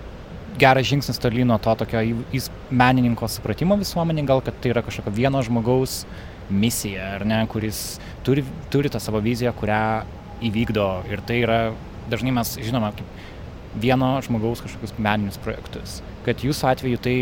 geras 0.60 0.88
žingsnis 0.88 1.20
toli 1.20 1.46
nuo 1.48 1.58
to 1.62 1.74
tokio 1.80 2.02
menininko 2.72 3.30
supratimo 3.32 3.78
visuomenė, 3.80 4.26
gal 4.28 4.44
kad 4.46 4.58
tai 4.64 4.72
yra 4.74 4.84
kažkokio 4.86 5.14
vieno 5.16 5.42
žmogaus 5.46 6.04
misija, 6.50 7.16
ar 7.18 7.26
ne, 7.28 7.42
kuris 7.52 8.00
turi, 8.26 8.46
turi 8.74 8.92
tą 8.94 9.02
savo 9.04 9.22
viziją, 9.24 9.54
kurią 9.58 9.82
įvykdo 10.46 10.88
ir 11.12 11.24
tai 11.28 11.42
yra, 11.44 11.60
dažnai 12.12 12.34
mes 12.36 12.54
žinome, 12.62 12.92
kaip 12.96 13.82
vieno 13.82 14.16
žmogaus 14.24 14.62
kažkokius 14.64 14.96
meninius 15.02 15.40
projektus. 15.44 16.00
Kad 16.26 16.44
jūsų 16.46 16.70
atveju 16.72 17.02
tai 17.04 17.16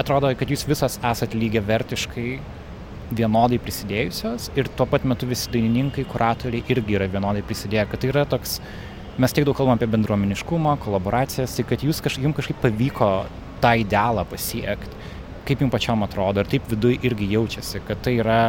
atrodo, 0.00 0.30
kad 0.38 0.50
jūs 0.50 0.66
visas 0.68 0.98
esat 1.02 1.34
lygiai 1.36 1.64
vertiškai 1.64 2.28
vienodai 3.14 3.60
prisidėjusios 3.62 4.50
ir 4.58 4.68
tuo 4.78 4.86
pat 4.90 5.04
metu 5.08 5.28
visi 5.30 5.50
dainininkai, 5.52 6.06
kuratoriai 6.10 6.64
irgi 6.72 6.98
yra 6.98 7.08
vienodai 7.12 7.44
prisidėję, 7.46 7.86
kad 7.90 8.02
tai 8.02 8.10
yra 8.10 8.24
toks, 8.28 8.58
mes 9.20 9.34
tiek 9.36 9.46
daug 9.46 9.56
kalbam 9.58 9.78
apie 9.78 9.88
bendruomeniškumą, 9.92 10.78
kolaboracijas, 10.84 11.56
tai 11.56 11.66
kad 11.68 11.84
jūs 11.84 12.02
kažkaip, 12.04 12.26
jums 12.28 12.38
kažkaip 12.40 12.62
pavyko 12.64 13.10
tą 13.62 13.74
idealą 13.84 14.24
pasiekti, 14.30 15.02
kaip 15.48 15.62
jums 15.62 15.74
pačiam 15.74 16.02
atrodo 16.06 16.42
ir 16.42 16.50
taip 16.50 16.66
viduje 16.72 17.02
irgi 17.06 17.30
jaučiasi, 17.36 17.84
kad 17.86 18.02
tai 18.04 18.18
yra 18.24 18.40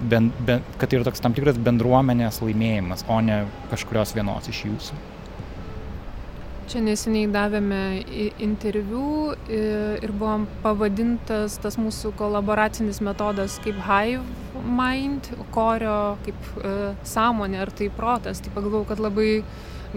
ben, 0.00 0.32
ben, 0.46 0.64
kad 0.80 0.88
tai 0.88 1.00
yra 1.00 1.10
toks 1.10 1.22
tam 1.22 1.36
tikras 1.36 1.60
bendruomenės 1.60 2.40
laimėjimas, 2.44 3.06
o 3.08 3.20
ne 3.24 3.44
kažkurios 3.72 4.16
vienos 4.16 4.48
iš 4.50 4.64
jūsų. 4.70 5.00
Čia 6.70 6.84
neseniai 6.86 7.26
davėme 7.26 7.78
interviu 8.38 9.32
ir 9.50 10.12
buvom 10.14 10.44
pavadintas 10.62 11.56
tas 11.58 11.74
mūsų 11.74 12.12
kolaboracinis 12.14 13.00
metodas 13.02 13.56
kaip 13.64 13.80
Hive 13.88 14.60
Mind, 14.78 15.32
korio 15.50 16.14
kaip 16.22 16.46
e, 16.62 16.74
sąmonė 17.10 17.58
ar 17.64 17.72
tai 17.74 17.88
protas. 17.90 18.38
Tai 18.44 18.52
pagalvojau, 18.54 18.86
kad 18.86 19.02
labai 19.02 19.42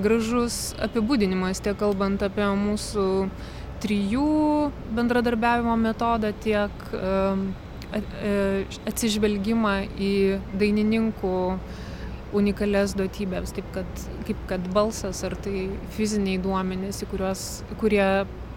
gražus 0.01 0.74
apibūdinimas 0.82 1.62
tiek 1.62 1.77
kalbant 1.77 2.25
apie 2.25 2.50
mūsų 2.63 3.08
trijų 3.86 4.34
bendradarbiavimo 4.98 5.77
metodą, 5.77 6.34
tiek 6.42 6.86
e, 6.98 7.15
e, 8.01 8.36
atsižvelgimą 8.89 9.75
į 9.94 10.13
dainininkų 10.58 11.38
unikalias 12.35 12.95
duotybės, 12.97 13.53
taip 13.55 13.67
kad, 13.75 14.05
kaip 14.27 14.39
kad 14.49 14.65
balsas 14.75 15.23
ar 15.27 15.35
tai 15.43 15.67
fiziniai 15.97 16.39
duomenys, 16.41 17.03
kuriuos, 17.11 17.43
kurie, 17.81 18.05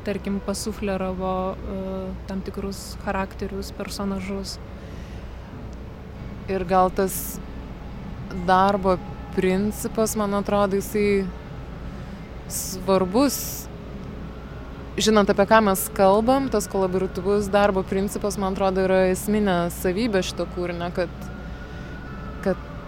tarkim, 0.06 0.38
pasufleravo 0.46 1.34
uh, 1.52 2.08
tam 2.28 2.40
tikrus 2.46 2.94
charakterius, 3.04 3.72
personažus. 3.76 4.56
Ir 6.52 6.64
gal 6.68 6.92
tas 6.94 7.38
darbo 8.46 8.96
principas, 9.34 10.14
man 10.16 10.38
atrodo, 10.38 10.78
jisai 10.78 11.26
svarbus 12.46 13.66
žinant 14.96 15.28
apie 15.28 15.44
ką 15.44 15.60
mes 15.66 15.80
kalbam, 15.96 16.48
tas 16.48 16.68
kolaboratyvus 16.72 17.50
darbo 17.52 17.82
principas, 17.84 18.38
man 18.40 18.56
atrodo, 18.56 18.86
yra 18.86 19.02
esminė 19.12 19.66
savybė 19.76 20.22
šito 20.24 20.46
kūrinio, 20.54 20.88
kad 20.96 21.12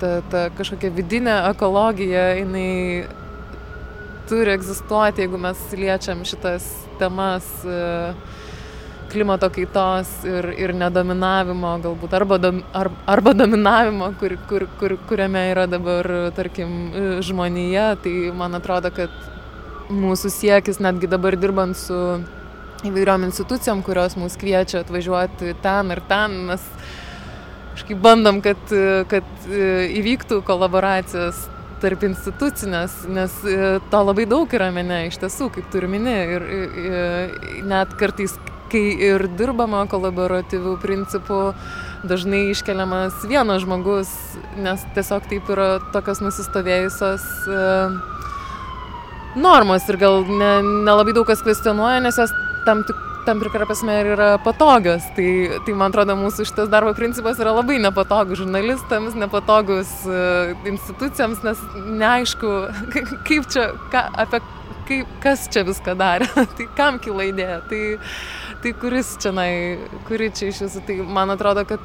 ta, 0.00 0.10
ta 0.30 0.48
kažkokia 0.58 0.90
vidinė 0.94 1.36
ekologija, 1.50 2.24
jinai 2.40 3.06
turi 4.28 4.52
egzistuoti, 4.52 5.24
jeigu 5.24 5.40
mes 5.40 5.62
liečiam 5.76 6.24
šitas 6.28 6.66
temas, 7.00 7.46
e, 7.64 8.12
klimato 9.08 9.48
kaitos 9.52 10.10
ir, 10.28 10.50
ir 10.60 10.74
nedominavimo, 10.76 11.70
galbūt 11.84 12.16
arba, 12.18 12.38
dom, 12.42 12.60
ar, 12.76 12.90
arba 13.08 13.32
dominavimo, 13.36 14.10
kur, 14.20 14.36
kur, 14.50 14.66
kur, 14.80 14.96
kuriame 15.08 15.46
yra 15.52 15.64
dabar, 15.70 16.08
tarkim, 16.36 16.74
žmonija, 17.24 17.94
tai 18.04 18.14
man 18.36 18.58
atrodo, 18.58 18.92
kad 18.94 19.14
mūsų 19.88 20.32
siekis 20.32 20.82
netgi 20.84 21.08
dabar 21.08 21.36
dirbant 21.40 21.78
su 21.78 21.96
įvairiom 22.86 23.24
institucijom, 23.26 23.82
kurios 23.86 24.14
mus 24.20 24.36
kviečia 24.38 24.82
atvažiuoti 24.84 25.56
ten 25.64 25.94
ir 25.94 26.02
ten, 26.10 26.36
mes 26.50 26.64
kažkaip 27.78 28.02
bandom, 28.02 28.42
kad, 28.42 28.58
kad 29.08 29.48
įvyktų 29.48 30.42
kolaboracijos 30.46 31.46
tarp 31.78 32.02
institucinės, 32.08 33.04
nes 33.06 33.34
e, 33.46 33.78
to 33.90 34.02
labai 34.02 34.26
daug 34.26 34.50
yra 34.54 34.72
mene 34.74 35.04
iš 35.08 35.20
tiesų, 35.22 35.50
kaip 35.54 35.68
turi 35.72 35.90
mini. 35.90 36.16
Ir, 36.34 36.46
ir 36.82 37.62
net 37.70 37.94
kartais, 38.00 38.34
kai 38.72 38.82
ir 38.98 39.28
dirbama 39.38 39.84
kolaboratyvių 39.90 40.74
principų, 40.82 41.40
dažnai 42.08 42.48
iškeliamas 42.52 43.22
vienas 43.30 43.62
žmogus, 43.64 44.10
nes 44.58 44.82
tiesiog 44.98 45.30
taip 45.30 45.48
yra 45.54 45.70
tokios 45.94 46.20
nusistovėjusios 46.22 47.24
uh, 47.48 47.96
normos 49.38 49.88
ir 49.88 49.98
gal 50.02 50.22
nelabai 50.26 51.12
ne, 51.12 51.14
ne 51.14 51.16
daug 51.16 51.26
kas 51.30 51.42
kvestionuoja, 51.46 52.02
nes 52.04 52.18
jos 52.20 52.34
tam 52.66 52.84
tik 52.86 53.07
tam 53.28 53.42
tikra 53.44 53.66
prasme 53.68 53.92
ir 54.00 54.12
yra 54.14 54.28
patogios. 54.40 55.04
Tai, 55.16 55.28
tai 55.66 55.74
man 55.76 55.92
atrodo, 55.92 56.16
mūsų 56.16 56.46
šitas 56.48 56.70
darbo 56.72 56.94
principas 56.96 57.40
yra 57.42 57.52
labai 57.52 57.76
nepatogus 57.82 58.40
žurnalistams, 58.40 59.18
nepatogus 59.20 59.92
uh, 60.08 60.54
institucijams, 60.68 61.42
nes 61.44 61.60
neaišku, 62.00 62.54
kaip 63.28 63.50
čia, 63.52 63.68
ką, 63.92 64.06
apie 64.24 64.40
kaip, 64.88 65.12
kas 65.20 65.44
čia 65.52 65.66
viską 65.68 65.92
darė, 66.00 66.30
tai 66.56 66.68
kam 66.78 66.96
kila 67.04 67.28
idėja, 67.28 67.60
tai, 67.68 67.82
tai 68.64 68.74
kuris 68.80 69.12
čia, 69.20 69.34
kuri 70.08 70.32
čia 70.32 70.48
iš 70.48 70.64
jūsų, 70.64 70.84
tai 70.88 71.00
man 71.04 71.36
atrodo, 71.36 71.68
kad 71.68 71.84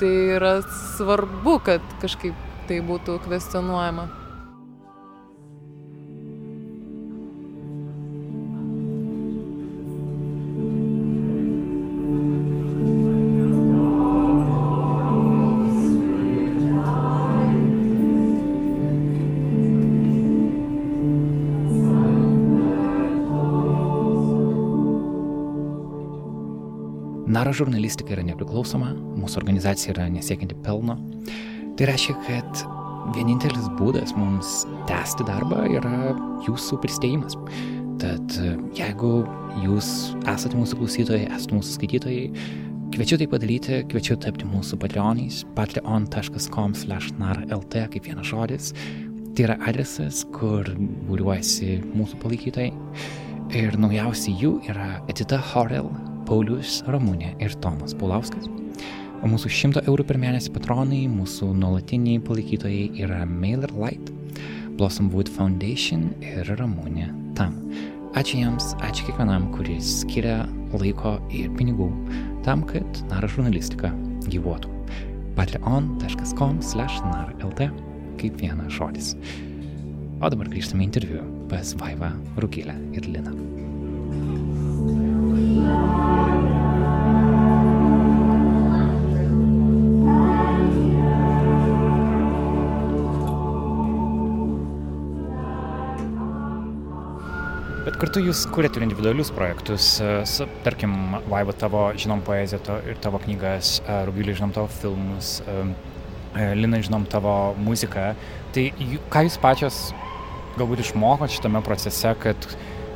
tai 0.00 0.14
yra 0.40 0.56
svarbu, 0.96 1.58
kad 1.68 1.96
kažkaip 2.02 2.36
tai 2.68 2.80
būtų 2.84 3.20
kvestionuojama. 3.26 4.08
Žurnalistika 27.56 28.14
yra 28.16 28.24
nepriklausoma, 28.26 28.92
mūsų 29.18 29.40
organizacija 29.42 29.94
yra 29.94 30.08
nesiekianti 30.12 30.56
pelno. 30.64 30.94
Tai 31.78 31.84
reiškia, 31.90 32.14
kad 32.26 32.64
vienintelis 33.16 33.66
būdas 33.78 34.10
mums 34.16 34.48
tęsti 34.88 35.22
darbą 35.28 35.60
yra 35.76 35.96
jūsų 36.46 36.72
pristeigimas. 36.82 37.34
Tad 38.02 38.24
jeigu 38.76 39.12
jūs 39.62 39.88
esate 40.30 40.54
mūsų 40.58 40.74
klausytojai, 40.80 41.26
esate 41.34 41.54
mūsų 41.56 41.70
skaitytojai, 41.78 42.24
kviečiu 42.94 43.16
tai 43.20 43.28
padaryti, 43.30 43.74
kviečiu 43.90 44.14
tapti 44.22 44.44
mūsų 44.48 44.74
patreonais, 44.82 45.36
patreon.com/narlt 45.58 47.74
kaip 47.94 48.04
vienas 48.06 48.26
žodis. 48.30 48.64
Tai 49.34 49.42
yra 49.48 49.56
adresas, 49.66 50.16
kur 50.34 50.62
būriuojasi 51.08 51.68
mūsų 51.90 52.14
palaikytojai. 52.22 52.72
Ir 53.54 53.70
naujausi 53.78 54.30
jų 54.38 54.52
yra 54.70 54.88
Edita 55.10 55.38
Horel, 55.50 55.88
Paulius, 56.28 56.82
Ramūnė 56.90 57.34
ir 57.42 57.54
Tomas 57.64 57.94
Paulauskas. 57.98 58.48
O 59.24 59.30
mūsų 59.30 59.50
100 59.52 59.84
eurų 59.88 60.04
per 60.08 60.18
mėnesį 60.20 60.52
patronai, 60.52 61.04
mūsų 61.08 61.50
nuolatiniai 61.56 62.20
palaikytojai 62.24 62.90
yra 63.04 63.22
Mailer 63.28 63.72
Light, 63.72 64.12
Blossom 64.78 65.08
Wood 65.14 65.30
Foundation 65.32 66.10
ir 66.24 66.50
Ramūnė 66.58 67.08
Tam. 67.38 67.56
Ačiū 68.14 68.42
jiems, 68.42 68.74
ačiū 68.84 69.08
kiekvienam, 69.08 69.48
kuris 69.56 69.88
skiria 70.04 70.44
laiko 70.74 71.16
ir 71.34 71.48
pinigų 71.58 71.88
tam, 72.46 72.62
kad 72.68 73.00
nara 73.10 73.30
žurnalistika 73.30 73.90
gyvuotų. 74.28 74.70
patreon.com 75.34 76.60
slash 76.62 77.00
narlt 77.02 77.64
kaip 78.20 78.38
vienas 78.38 78.72
žodis. 78.76 79.14
O 80.22 80.30
dabar 80.30 80.48
grįžtame 80.48 80.84
į 80.84 80.90
interviu 80.92 81.26
pas 81.50 81.74
Vaivą, 81.80 82.14
Rūkėlę 82.38 82.78
ir 82.94 83.10
Liną. 83.10 83.34
Kartu 98.14 98.28
jūs 98.30 98.44
kuriate 98.54 98.78
ir 98.78 98.84
individualius 98.86 99.32
projektus, 99.34 99.86
su, 100.30 100.44
tarkim, 100.62 101.16
Vaiva 101.26 101.50
tavo 101.58 101.88
žinom 101.98 102.20
poeziją 102.22 102.60
to, 102.62 102.76
ir 102.86 103.00
tavo 103.02 103.18
knygas, 103.18 103.80
Rugilį 104.06 104.36
žinom 104.38 104.52
tavo 104.54 104.68
filmus, 104.70 105.40
Lina 106.54 106.78
žinom 106.78 107.08
tavo 107.10 107.56
muziką. 107.58 108.12
Tai 108.54 108.64
ką 109.10 109.24
jūs 109.26 109.38
pačios 109.42 109.78
galbūt 110.54 110.84
išmokot 110.84 111.34
šitame 111.34 111.58
procese, 111.66 112.12
kad 112.22 112.46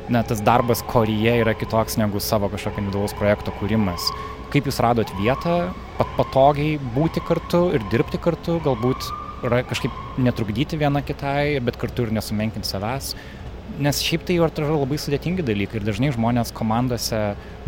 na, 0.07 0.23
tas 0.23 0.39
darbas 0.39 0.85
koryje 0.87 1.35
yra 1.41 1.51
kitoks 1.51 1.99
negu 1.99 2.23
savo 2.23 2.47
kažkokio 2.53 2.85
individualaus 2.85 3.17
projekto 3.19 3.51
kūrimas. 3.59 4.07
Kaip 4.55 4.71
jūs 4.71 4.79
radot 4.79 5.11
vietą, 5.19 5.73
pat 5.99 6.15
patogiai 6.15 6.77
būti 6.95 7.19
kartu 7.27 7.65
ir 7.75 7.83
dirbti 7.91 8.23
kartu, 8.23 8.61
galbūt 8.63 9.11
kažkaip 9.43 9.91
netrukdyti 10.19 10.79
viena 10.79 11.03
kitai, 11.03 11.59
bet 11.63 11.75
kartu 11.79 12.07
ir 12.07 12.15
nesumenkinti 12.15 12.67
savęs 12.67 13.13
nes 13.79 14.01
šiaip 14.03 14.25
tai 14.27 14.37
yra 14.39 14.49
labai 14.73 14.97
sudėtingi 14.99 15.45
dalykai 15.45 15.79
ir 15.79 15.87
dažnai 15.87 16.13
žmonės 16.15 16.53
komandose 16.55 17.19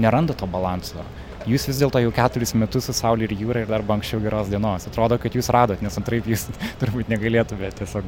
neranda 0.01 0.33
to 0.37 0.47
balanso. 0.49 1.05
Jūs 1.49 1.63
vis 1.65 1.79
dėlto 1.81 1.97
jau 2.03 2.11
keturis 2.13 2.51
metus 2.53 2.85
su 2.85 2.93
Saulė 2.93 3.25
ir 3.25 3.31
Jūra 3.33 3.63
ir 3.63 3.69
dar 3.69 3.81
anksčiau 3.81 4.21
geros 4.21 4.49
dienos. 4.51 4.85
Atrodo, 4.85 5.17
kad 5.17 5.33
jūs 5.33 5.49
radot, 5.49 5.81
nes 5.81 5.97
antraip 5.97 6.27
jūs 6.29 6.45
turbūt 6.81 7.09
negalėtumėte 7.09 7.81
tiesiog 7.81 8.05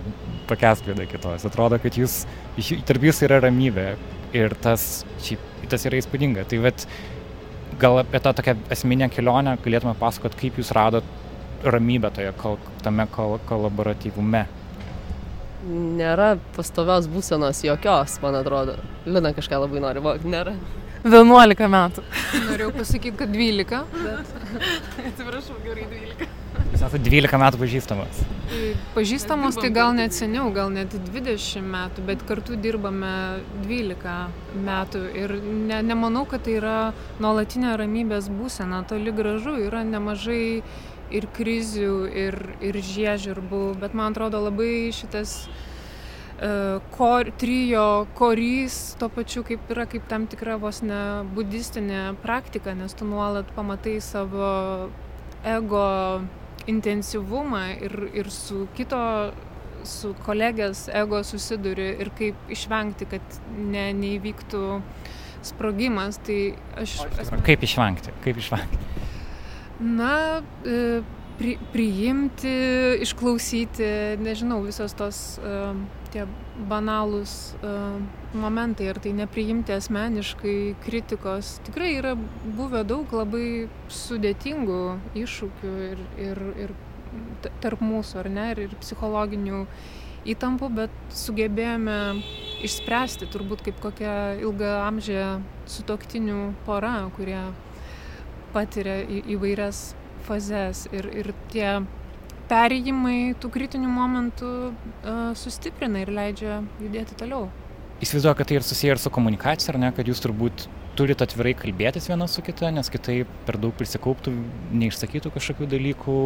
pakęsti 0.51 0.91
viena 0.91 1.07
kitos. 1.09 1.45
Atrodo, 1.49 1.79
kad 1.81 1.97
jūs, 1.97 2.27
tarp 2.85 3.07
jūsų 3.09 3.25
yra 3.25 3.41
ramybė 3.47 3.87
ir 4.37 4.53
tas, 4.61 5.01
šiaip, 5.25 5.41
tas 5.71 5.87
yra 5.89 5.97
įspūdinga. 5.97 6.45
Tai 6.45 6.61
vat, 6.67 6.85
gal 7.81 8.03
apie 8.03 8.21
tą 8.21 8.35
tokią 8.37 8.57
esminę 8.75 9.09
kelionę 9.09 9.57
galėtume 9.65 9.95
pasakot, 9.97 10.37
kaip 10.37 10.61
jūs 10.61 10.69
radot 10.77 11.07
ramybę 11.65 12.13
toje, 12.13 12.35
kol, 12.37 12.59
tame 12.85 13.07
kol, 13.09 13.39
kolaboratyvume 13.49 14.45
nėra 15.67 16.33
pastovios 16.57 17.07
būsenos 17.11 17.63
jokios, 17.65 18.19
man 18.23 18.39
atrodo. 18.41 18.77
Lina 19.05 19.33
kažką 19.35 19.63
labai 19.63 19.83
nori 19.83 20.03
vokti, 20.03 20.31
nėra. 20.31 20.55
11 21.03 21.67
metų. 21.67 22.03
Norėjau 22.47 22.71
pasakyti, 22.77 23.17
kad 23.19 23.33
12, 23.33 23.83
bet... 23.97 24.31
Atsiprašau, 25.09 25.59
gerai 25.65 25.89
12. 25.91 26.31
Jūs 26.73 26.81
esate 26.81 27.01
12 27.05 27.37
metų 27.41 27.59
pažįstamas. 27.61 28.21
Pažįstamos 28.95 29.57
tai 29.59 29.69
gal 29.73 29.91
net 29.97 30.15
seniau, 30.15 30.47
gal 30.55 30.71
net 30.73 30.95
20 30.95 31.67
metų, 31.73 32.05
bet 32.07 32.23
kartu 32.25 32.57
dirbame 32.57 33.11
12 33.65 34.15
metų 34.65 35.03
ir 35.17 35.35
ne, 35.43 35.83
nemanau, 35.85 36.23
kad 36.29 36.45
tai 36.47 36.57
yra 36.61 36.77
nuolatinė 37.21 37.75
ramybės 37.81 38.31
būsena, 38.33 38.81
toli 38.89 39.13
gražu 39.13 39.57
yra 39.67 39.83
nemažai 39.85 40.63
ir 41.11 41.27
krizių, 41.35 41.93
ir, 42.09 42.39
ir 42.63 42.79
žiežirbų, 42.79 43.63
bet 43.81 43.95
man 43.97 44.13
atrodo 44.13 44.41
labai 44.43 44.91
šitas 44.95 45.35
uh, 45.47 46.81
kor, 46.95 47.31
trijo 47.39 48.05
korys 48.17 48.95
tuo 48.99 49.09
pačiu 49.13 49.43
kaip 49.47 49.71
yra 49.73 49.85
kaip 49.89 50.07
tam 50.09 50.27
tikra 50.31 50.57
vos 50.61 50.81
ne 50.85 51.23
budistinė 51.35 52.15
praktika, 52.23 52.73
nes 52.77 52.93
tu 52.97 53.07
nuolat 53.07 53.49
pamatai 53.55 53.99
savo 54.01 54.89
ego 55.43 55.87
intensyvumą 56.67 57.65
ir, 57.83 57.97
ir 58.13 58.31
su 58.31 58.67
kito 58.77 59.01
su 59.83 60.13
kolegės 60.23 60.87
ego 60.95 61.19
susiduri 61.27 61.89
ir 61.99 62.11
kaip 62.17 62.51
išvengti, 62.55 63.07
kad 63.11 63.39
ne, 63.51 63.89
neįvyktų 63.97 64.63
sprogimas. 65.43 66.19
Tai 66.23 66.39
aš... 66.79 67.01
Kaip 67.43 67.65
išvengti? 67.67 68.15
Kaip 68.23 68.39
išvengti? 68.39 69.02
Na, 69.83 70.41
e, 70.63 71.01
pri, 71.37 71.57
priimti, 71.73 72.53
išklausyti, 73.03 73.87
nežinau, 74.21 74.61
visos 74.63 74.93
tos 74.97 75.19
uh, 75.41 75.73
tie 76.13 76.27
banalūs 76.69 77.33
uh, 77.57 77.97
momentai, 78.37 78.91
ar 78.91 78.99
tai 79.01 79.15
nepriimti 79.17 79.73
asmeniškai 79.75 80.57
kritikos. 80.85 81.57
Tikrai 81.67 81.89
yra 81.97 82.13
buvę 82.45 82.83
daug 82.87 83.11
labai 83.17 83.67
sudėtingų 83.91 84.79
iššūkių 85.23 85.73
ir, 85.89 86.05
ir, 86.21 86.43
ir 86.67 86.75
tarp 87.65 87.83
mūsų, 87.83 88.21
ar 88.23 88.31
ne, 88.31 88.47
ir, 88.53 88.63
ir 88.67 88.79
psichologinių 88.85 89.65
įtampų, 90.29 90.69
bet 90.77 91.13
sugebėjome 91.17 91.99
išspręsti, 92.63 93.27
turbūt 93.33 93.65
kaip 93.65 93.81
kokia 93.83 94.15
ilga 94.39 94.77
amžė 94.85 95.25
sutoktinių 95.67 96.53
pora, 96.67 96.95
kurie 97.17 97.41
patiria 98.53 99.01
į, 99.03 99.23
įvairias 99.35 99.81
fazes 100.27 100.85
ir, 100.93 101.09
ir 101.11 101.33
tie 101.53 101.81
perėjimai 102.51 103.33
tų 103.41 103.51
kritinių 103.55 103.89
momentų 103.91 104.53
uh, 104.69 105.25
sustiprina 105.39 106.03
ir 106.03 106.13
leidžia 106.13 106.61
judėti 106.81 107.17
toliau. 107.19 107.49
Įsivaizduoju, 108.03 108.37
kad 108.39 108.49
tai 108.49 108.57
ir 108.59 108.65
susiję 108.67 108.95
ir 108.95 108.99
su 108.99 109.11
komunikacija, 109.13 109.73
ar 109.73 109.79
ne, 109.79 109.91
kad 109.95 110.07
jūs 110.09 110.21
turbūt 110.23 110.65
turite 110.97 111.25
atvirai 111.25 111.53
kalbėtis 111.57 112.07
viena 112.09 112.27
su 112.29 112.43
kita, 112.45 112.69
nes 112.73 112.89
kitaip 112.93 113.29
per 113.47 113.57
daug 113.61 113.73
prisikauptų, 113.77 114.33
neišsakytų 114.81 115.31
kažkokių 115.33 115.69
dalykų. 115.71 116.17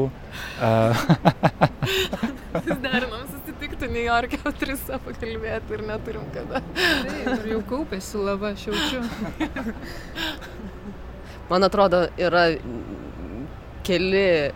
Derinom 2.88 3.24
susitikti 3.30 3.92
New 3.94 4.04
York'e, 4.04 4.42
o 4.48 4.54
tris 4.58 4.84
pakalbėti 4.90 5.78
ir 5.78 5.86
neturim 5.88 6.28
kada. 6.36 6.64
Taip, 6.76 7.32
ir 7.38 7.50
jau 7.54 7.64
kaupėsi 7.72 8.24
lava, 8.26 8.54
aš 8.58 8.68
jaučiu. 8.72 9.06
Man 11.48 11.64
atrodo, 11.64 12.08
yra 12.20 12.50
keli 13.88 14.52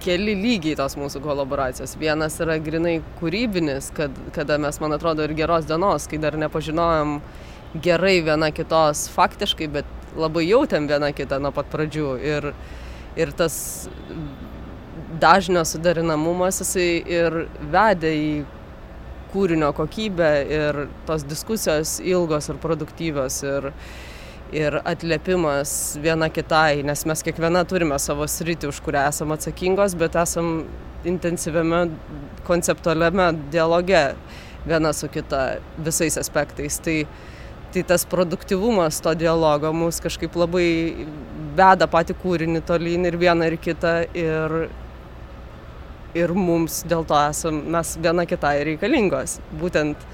keli 0.00 0.34
lygiai 0.38 0.76
tos 0.78 0.96
mūsų 0.96 1.20
kolaboracijos. 1.24 1.94
Vienas 2.00 2.38
yra 2.40 2.56
grinai 2.62 2.98
kūrybinis, 3.18 3.90
kad, 3.96 4.14
kada 4.32 4.56
mes, 4.62 4.80
man 4.80 4.96
atrodo, 4.96 5.26
ir 5.26 5.34
geros 5.36 5.68
dienos, 5.68 6.06
kai 6.08 6.20
dar 6.22 6.38
nepažinojom 6.40 7.18
gerai 7.84 8.16
viena 8.26 8.50
kitos 8.54 9.06
faktiškai, 9.14 9.68
bet 9.76 10.16
labai 10.18 10.46
jautėm 10.48 10.88
viena 10.90 11.12
kitą 11.14 11.38
nuo 11.42 11.52
pat 11.54 11.68
pradžių. 11.72 12.08
Ir, 12.24 12.48
ir 13.20 13.34
tas 13.36 13.58
dažnio 15.20 15.66
suderinamumas 15.68 16.62
jisai 16.62 16.88
ir 17.04 17.42
vedė 17.72 18.14
į 18.16 18.32
kūrinio 19.30 19.70
kokybę 19.76 20.30
ir 20.50 20.84
tos 21.06 21.26
diskusijos 21.28 21.98
ilgos 22.02 22.50
ir 22.50 22.58
produktyvios. 22.62 23.42
Ir, 23.46 23.70
ir 24.52 24.80
atliepimas 24.84 25.72
viena 26.02 26.28
kitai, 26.32 26.82
nes 26.86 27.04
mes 27.06 27.22
kiekviena 27.26 27.62
turime 27.68 27.98
savo 28.02 28.26
sritį, 28.28 28.70
už 28.70 28.80
kurią 28.84 29.06
esame 29.10 29.36
atsakingos, 29.36 29.96
bet 29.98 30.18
esam 30.18 30.64
intensyviame 31.08 31.84
konceptualiame 32.46 33.30
dialoge 33.52 34.04
viena 34.66 34.92
su 34.92 35.08
kita 35.08 35.60
visais 35.78 36.18
aspektais. 36.18 36.78
Tai, 36.84 36.98
tai 37.72 37.82
tas 37.86 38.04
produktivumas 38.04 39.00
to 39.00 39.14
dialogo 39.14 39.72
mus 39.72 40.00
kažkaip 40.02 40.36
labai 40.36 40.68
veda 41.56 41.86
patį 41.90 42.16
kūrinį 42.22 42.64
tolyn 42.66 43.06
ir 43.08 43.18
vieną 43.20 43.46
ir 43.50 43.56
kitą 43.62 43.94
ir, 44.18 44.56
ir 46.14 46.34
mums 46.34 46.82
dėl 46.90 47.06
to 47.06 47.18
esam 47.30 47.62
mes 47.70 47.96
viena 48.02 48.26
kitai 48.26 48.58
reikalingos. 48.72 49.38
Būtent 49.62 50.08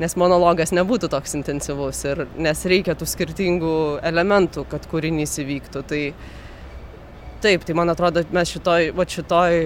nes 0.00 0.16
monologas 0.20 0.72
nebūtų 0.72 1.10
toks 1.12 1.36
intensyvus 1.38 2.04
ir 2.08 2.24
nes 2.40 2.64
reikia 2.68 2.96
tų 2.98 3.08
skirtingų 3.08 3.74
elementų, 4.08 4.64
kad 4.70 4.86
kūrinys 4.90 5.36
įvyktų. 5.42 5.84
Tai 5.88 6.00
taip, 7.44 7.66
tai 7.66 7.76
man 7.76 7.92
atrodo, 7.92 8.24
mes 8.32 8.54
šitoj, 8.54 8.92
va 8.96 9.06
šitoj, 9.08 9.60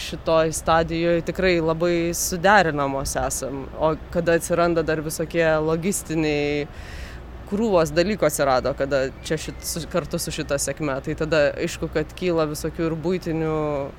šitoj 0.00 0.52
stadijoje 0.56 1.26
tikrai 1.28 1.56
labai 1.60 1.94
suderinamos 2.16 3.16
esam. 3.26 3.66
O 3.76 3.94
kada 4.14 4.38
atsiranda 4.38 4.84
dar 4.86 5.02
visokie 5.04 5.46
logistiniai 5.60 6.66
krūvos 7.52 7.92
dalykų 7.92 8.24
atsirado, 8.24 8.72
kada 8.78 9.02
čia 9.26 9.36
šit, 9.40 9.58
su, 9.66 9.82
kartu 9.92 10.16
su 10.22 10.32
šita 10.32 10.56
sėkme. 10.62 10.94
Tai 11.04 11.16
tada 11.20 11.42
aišku, 11.60 11.90
kad 11.92 12.14
kyla 12.16 12.46
visokių 12.48 12.86
ir 12.88 12.96
būtinių 13.04 13.56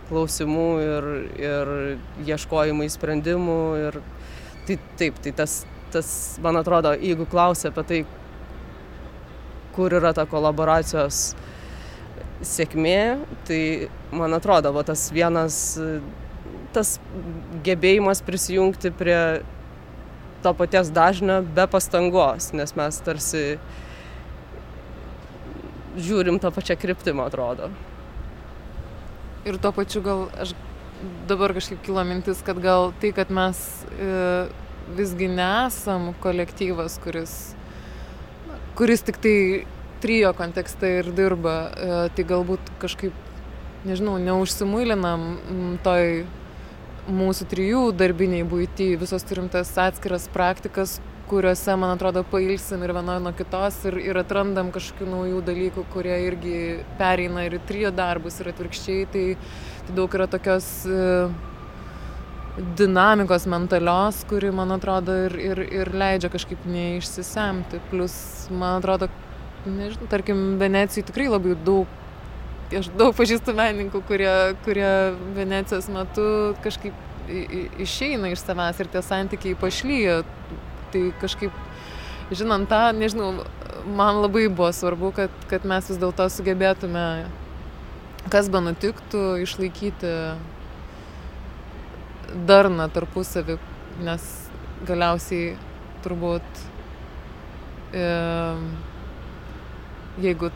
klausimų 0.09 0.67
ir, 0.81 1.09
ir 1.37 1.73
ieškojimai 2.33 2.89
sprendimų 2.89 3.61
ir 3.83 3.99
tai 4.67 4.77
taip, 4.99 5.17
tai 5.23 5.33
tas, 5.35 5.63
tas, 5.93 6.09
man 6.43 6.59
atrodo, 6.59 6.93
jeigu 6.99 7.27
klausia 7.29 7.71
apie 7.71 7.83
tai, 7.89 8.01
kur 9.73 9.93
yra 9.97 10.13
ta 10.15 10.25
kolaboracijos 10.29 11.33
sėkmė, 12.43 12.99
tai 13.47 13.61
man 14.13 14.35
atrodo, 14.37 14.73
va, 14.75 14.83
tas 14.87 15.07
vienas, 15.15 15.57
tas 16.75 16.97
gebėjimas 17.65 18.23
prisijungti 18.25 18.91
prie 18.99 19.19
to 20.43 20.53
paties 20.59 20.91
dažnio 20.93 21.39
be 21.55 21.65
pastangos, 21.71 22.51
nes 22.57 22.75
mes 22.75 22.99
tarsi 23.05 23.43
žiūrim 25.93 26.39
tą 26.41 26.51
pačią 26.51 26.77
kryptimą, 26.81 27.29
atrodo. 27.29 27.69
Ir 29.47 29.59
tuo 29.61 29.71
pačiu 29.75 30.01
gal 30.03 30.27
aš 30.39 30.53
dabar 31.27 31.53
kažkaip 31.55 31.81
kilo 31.85 32.03
mintis, 32.07 32.41
kad 32.45 32.59
gal 32.63 32.91
tai, 33.01 33.11
kad 33.15 33.31
mes 33.33 33.59
e, 33.97 34.47
visgi 34.97 35.27
nesam 35.31 36.11
kolektyvas, 36.23 36.99
kuris, 37.03 37.33
kuris 38.77 39.03
tik 39.05 39.19
tai 39.23 39.37
trijo 40.03 40.33
kontekste 40.37 40.89
ir 40.99 41.11
dirba, 41.15 41.57
e, 41.71 41.99
tai 42.15 42.27
galbūt 42.27 42.73
kažkaip, 42.81 43.15
nežinau, 43.87 44.17
neužsimuilinam 44.23 45.27
toj 45.83 46.23
mūsų 47.11 47.47
trijų 47.51 47.83
darbiniai 47.99 48.45
būti, 48.47 48.93
visos 48.99 49.25
turim 49.27 49.49
tas 49.51 49.71
atskiras 49.79 50.29
praktikas, 50.31 50.99
kuriuose, 51.29 51.75
man 51.79 51.95
atrodo, 51.95 52.23
pailsim 52.27 52.83
ir 52.83 52.93
viena 52.95 53.17
nuo 53.23 53.31
kitos 53.37 53.79
ir, 53.89 53.97
ir 54.01 54.19
atrandam 54.21 54.71
kažkokių 54.75 55.07
naujų 55.09 55.39
dalykų, 55.47 55.85
kurie 55.93 56.15
irgi 56.27 56.57
pereina 56.99 57.45
ir 57.47 57.57
trijo 57.67 57.93
darbus 57.95 58.39
ir 58.41 58.51
atvirkščiai. 58.53 59.07
Tai, 59.13 59.25
tai 59.87 59.97
daug 59.97 60.17
yra 60.19 60.27
tokios 60.31 60.67
e, 60.87 61.07
dinamikos 62.79 63.47
mentalios, 63.49 64.23
kuri, 64.29 64.51
man 64.55 64.75
atrodo, 64.75 65.15
ir, 65.27 65.37
ir, 65.51 65.63
ir 65.81 65.93
leidžia 65.95 66.31
kažkaip 66.33 66.67
neišsisemti. 66.69 67.81
Plus, 67.91 68.15
man 68.51 68.81
atrodo, 68.81 69.09
nežinau, 69.65 70.09
tarkim, 70.11 70.45
Venecijai 70.61 71.07
tikrai 71.09 71.31
labai 71.31 71.57
daug 71.65 71.99
aš 72.73 72.87
daug 72.97 73.11
pažįstu 73.13 73.53
menininkų, 73.53 73.99
kurie, 74.07 74.31
kurie 74.65 74.89
Venecijos 75.35 75.89
metu 75.93 76.25
kažkaip 76.63 76.95
išeina 77.79 78.33
iš 78.33 78.43
savęs 78.43 78.81
ir 78.81 78.89
tie 78.91 79.01
santykiai 79.05 79.59
pašlyja 79.59 80.23
tai 80.93 81.03
kažkaip, 81.21 81.55
žinant 82.33 82.69
tą, 82.69 82.81
nežinau, 82.95 83.43
man 83.97 84.21
labai 84.23 84.47
buvo 84.47 84.71
svarbu, 84.75 85.11
kad, 85.17 85.33
kad 85.51 85.65
mes 85.67 85.89
vis 85.91 85.99
dėlto 86.01 86.27
sugebėtume, 86.31 87.05
kas 88.31 88.49
be 88.51 88.61
nutiktų, 88.63 89.23
išlaikyti 89.43 90.13
darną 92.49 92.87
tarpusavį, 92.93 93.59
nes 94.05 94.27
galiausiai 94.87 95.53
turbūt 96.03 96.61
e, 97.93 98.05
jeigu 100.23 100.49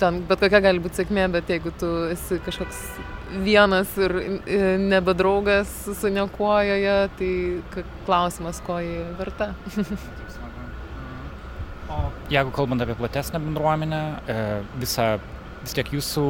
ten 0.00 0.22
bet 0.28 0.42
kokia 0.42 0.60
gali 0.64 0.82
būti 0.82 1.02
sėkmė, 1.02 1.28
bet 1.34 1.50
jeigu 1.50 1.72
tu 1.80 1.90
esi 2.12 2.38
kažkoks 2.44 2.82
vienas 3.44 3.90
ir 3.98 4.14
nebedraugas 4.80 5.72
su 5.98 6.10
niekuo 6.12 6.54
joje, 6.64 6.98
tai 7.18 7.84
klausimas, 8.06 8.60
ko 8.66 8.78
jį 8.82 9.00
verta. 9.18 9.50
o 11.92 12.02
jeigu 12.32 12.54
kalbant 12.54 12.82
apie 12.82 12.94
platesnę 12.98 13.40
bendruomenę, 13.42 14.02
e, 14.28 14.38
visa, 14.80 15.16
vis 15.64 15.74
tiek 15.76 15.90
jūsų 15.98 16.26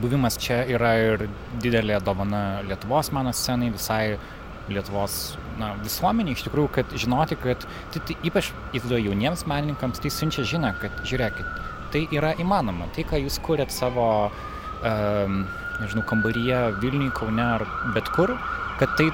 buvimas 0.00 0.38
čia 0.40 0.62
yra 0.72 0.94
ir 0.96 1.28
didelė 1.60 2.00
dovana 2.00 2.62
Lietuvos 2.64 3.12
meno 3.12 3.32
scenai, 3.36 3.70
visai 3.74 4.16
Lietuvos 4.68 5.36
na, 5.60 5.74
visuomenė 5.84 6.32
iš 6.34 6.46
tikrųjų, 6.46 6.70
kad 6.74 6.94
žinoti, 6.96 7.36
kad 7.38 7.66
tai, 7.92 8.00
tai 8.00 8.16
ypač 8.26 8.50
įsivaizduoju 8.72 9.10
jauniems 9.12 9.44
menininkams, 9.46 10.00
tai 10.02 10.10
siunčia 10.10 10.46
žiną, 10.48 10.72
kad 10.80 11.04
žiūrėkit, 11.06 11.60
tai 11.92 12.06
yra 12.14 12.32
įmanoma. 12.42 12.88
Tai, 12.94 13.04
ką 13.08 13.20
jūs 13.22 13.38
kuriat 13.46 13.72
savo, 13.74 14.06
um, 14.86 15.44
nežinau, 15.80 16.04
kambaryje, 16.08 16.60
Vilniui, 16.82 17.12
Kaune 17.16 17.44
ar 17.44 17.66
bet 17.94 18.08
kur, 18.16 18.32
kad 18.80 18.92
tai 18.98 19.10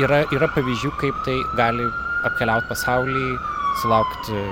yra, 0.00 0.24
yra 0.34 0.50
pavyzdžių, 0.54 0.92
kaip 1.00 1.22
tai 1.26 1.38
gali 1.58 1.88
apkeliauti 2.28 2.70
pasaulį, 2.70 3.24
sulaukti 3.80 4.44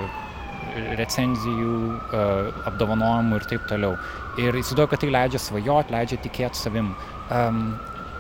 recenzijų, 0.99 1.77
uh, 2.13 2.65
apdovanojimų 2.71 3.39
ir 3.41 3.47
taip 3.53 3.69
toliau. 3.71 3.97
Ir 4.39 4.55
įsivaizduoju, 4.55 4.91
kad 4.93 5.03
tai 5.03 5.13
leidžia 5.15 5.43
svajoti, 5.43 5.95
leidžia 5.95 6.21
tikėti 6.25 6.61
savim. 6.61 6.93
Um, 7.35 7.65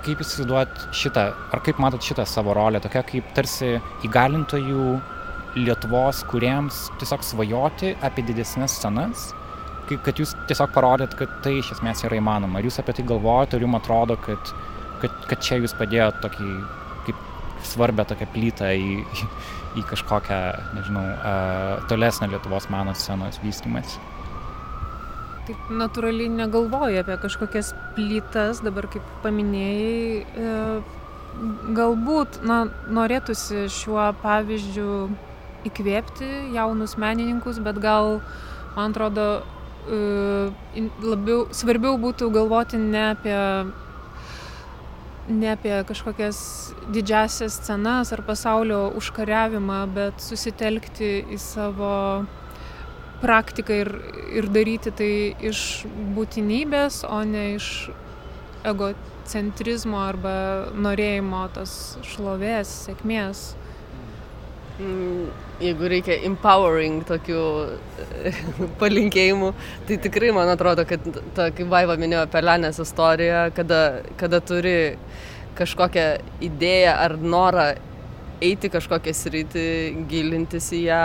kaip 0.04 0.22
jūs 0.22 0.32
įsivaizduojat 0.32 0.88
šitą, 0.96 1.28
ar 1.54 1.62
kaip 1.66 1.80
matot 1.82 2.04
šitą 2.04 2.26
savo 2.28 2.54
rolę, 2.56 2.80
tokia 2.82 3.04
kaip 3.06 3.30
tarsi 3.36 3.76
įgalintojų 4.06 4.90
Lietuvos 5.58 6.20
kuriems 6.28 6.76
tiesiog 7.00 7.24
svajoti 7.24 7.94
apie 8.04 8.22
didesnės 8.28 8.76
scenas 8.78 9.30
kad 10.04 10.20
jūs 10.20 10.34
tiesiog 10.48 10.72
parodėt, 10.74 11.14
kad 11.18 11.38
tai 11.44 11.58
iš 11.62 11.72
esmės 11.76 12.04
yra 12.04 12.18
įmanoma. 12.18 12.60
Ar 12.60 12.68
jūs 12.68 12.78
apie 12.82 12.94
tai 12.98 13.06
galvojate, 13.08 13.56
ar 13.56 13.64
jums 13.64 13.78
atrodo, 13.80 14.18
kad, 14.24 14.52
kad, 15.02 15.14
kad 15.30 15.44
čia 15.44 15.60
jūs 15.62 15.74
padėjot 15.78 16.20
tokį 16.24 16.50
kaip 17.06 17.24
svarbę 17.70 18.04
tokią 18.10 18.28
plytą 18.34 18.70
į, 18.76 19.00
į 19.80 19.86
kažkokią, 19.88 20.38
nežinau, 20.76 21.06
uh, 21.16 21.88
tolesnę 21.90 22.28
Lietuvos 22.34 22.68
meno 22.72 22.94
scenos 22.98 23.40
vystimas? 23.44 23.96
Taip 25.48 25.70
natūraliai 25.72 26.28
negalvoju 26.28 27.00
apie 27.00 27.16
kažkokias 27.22 27.72
plytas, 27.96 28.60
dabar 28.64 28.90
kaip 28.92 29.04
paminėjai, 29.24 30.24
uh, 30.36 30.96
galbūt, 31.76 32.40
na, 32.46 32.64
norėtųsi 32.92 33.68
šiuo 33.72 34.10
pavyzdžiu 34.22 34.90
įkvėpti 35.68 36.28
jaunus 36.54 36.96
menininkus, 37.00 37.60
bet 37.62 37.78
gal, 37.82 38.18
man 38.76 38.92
atrodo, 38.92 39.28
labiau, 39.88 41.46
svarbiau 41.54 41.98
būtų 42.00 42.30
galvoti 42.34 42.80
ne 42.80 43.04
apie 43.10 43.38
ne 45.28 45.50
apie 45.52 45.84
kažkokias 45.84 46.38
didžiasias 46.92 47.58
scenas 47.60 48.12
ar 48.16 48.22
pasaulio 48.24 48.88
užkariavimą, 48.96 49.80
bet 49.92 50.22
susitelkti 50.24 51.10
į 51.34 51.38
savo 51.42 52.24
praktiką 53.20 53.76
ir, 53.82 53.90
ir 54.40 54.48
daryti 54.54 54.92
tai 54.94 55.12
iš 55.50 55.84
būtinybės, 56.16 57.02
o 57.04 57.20
ne 57.28 57.44
iš 57.56 57.90
egocentrizmo 58.68 60.00
arba 60.00 60.34
norėjimo 60.74 61.44
tos 61.54 61.98
šlovės, 62.08 62.72
sėkmės. 62.88 63.50
Mm, 64.78 65.30
jeigu 65.58 65.88
reikia 65.90 66.20
empowering 66.28 67.00
tokių 67.08 67.40
palinkėjimų, 68.80 69.48
tai 69.88 69.96
tikrai 70.04 70.28
man 70.36 70.52
atrodo, 70.52 70.84
kad 70.86 71.02
ta, 71.34 71.48
kaip 71.50 71.66
Vaiva 71.72 71.96
minėjo 71.98 72.28
Pelenės 72.30 72.78
istoriją, 72.84 73.48
kada, 73.56 73.80
kada 74.20 74.38
turi 74.38 74.76
kažkokią 75.58 76.06
idėją 76.46 76.92
ar 76.94 77.16
norą 77.18 77.66
eiti 78.44 78.70
kažkokią 78.70 79.14
sritį, 79.18 79.66
gilintis 80.10 80.70
į 80.76 80.84
ją 80.84 81.02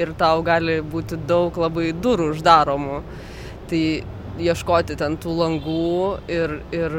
ir 0.00 0.10
tau 0.18 0.42
gali 0.42 0.80
būti 0.82 1.20
daug 1.28 1.54
labai 1.62 1.92
durų 1.94 2.32
uždaromų. 2.32 2.98
Tai 3.70 3.84
ieškoti 4.42 4.98
ten 4.98 5.14
tų 5.22 5.36
langų 5.38 5.94
ir, 6.34 6.58
ir 6.74 6.98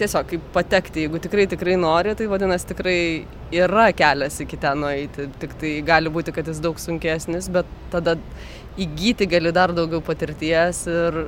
tiesiog 0.00 0.28
kaip 0.30 0.46
patekti, 0.54 1.04
jeigu 1.04 1.20
tikrai 1.22 1.46
tikrai 1.50 1.76
nori, 1.80 2.14
tai 2.18 2.28
vadinasi 2.30 2.70
tikrai 2.72 3.00
yra 3.64 3.90
kelias 3.96 4.40
iki 4.44 4.58
ten 4.60 4.80
nueiti, 4.84 5.28
tik 5.42 5.56
tai 5.60 5.74
gali 5.86 6.12
būti, 6.12 6.34
kad 6.36 6.48
jis 6.50 6.62
daug 6.64 6.80
sunkesnis, 6.80 7.50
bet 7.52 7.68
tada 7.92 8.16
įgyti 8.80 9.28
gali 9.30 9.52
dar 9.56 9.74
daugiau 9.76 10.02
patirties 10.04 10.86
ir 10.90 11.20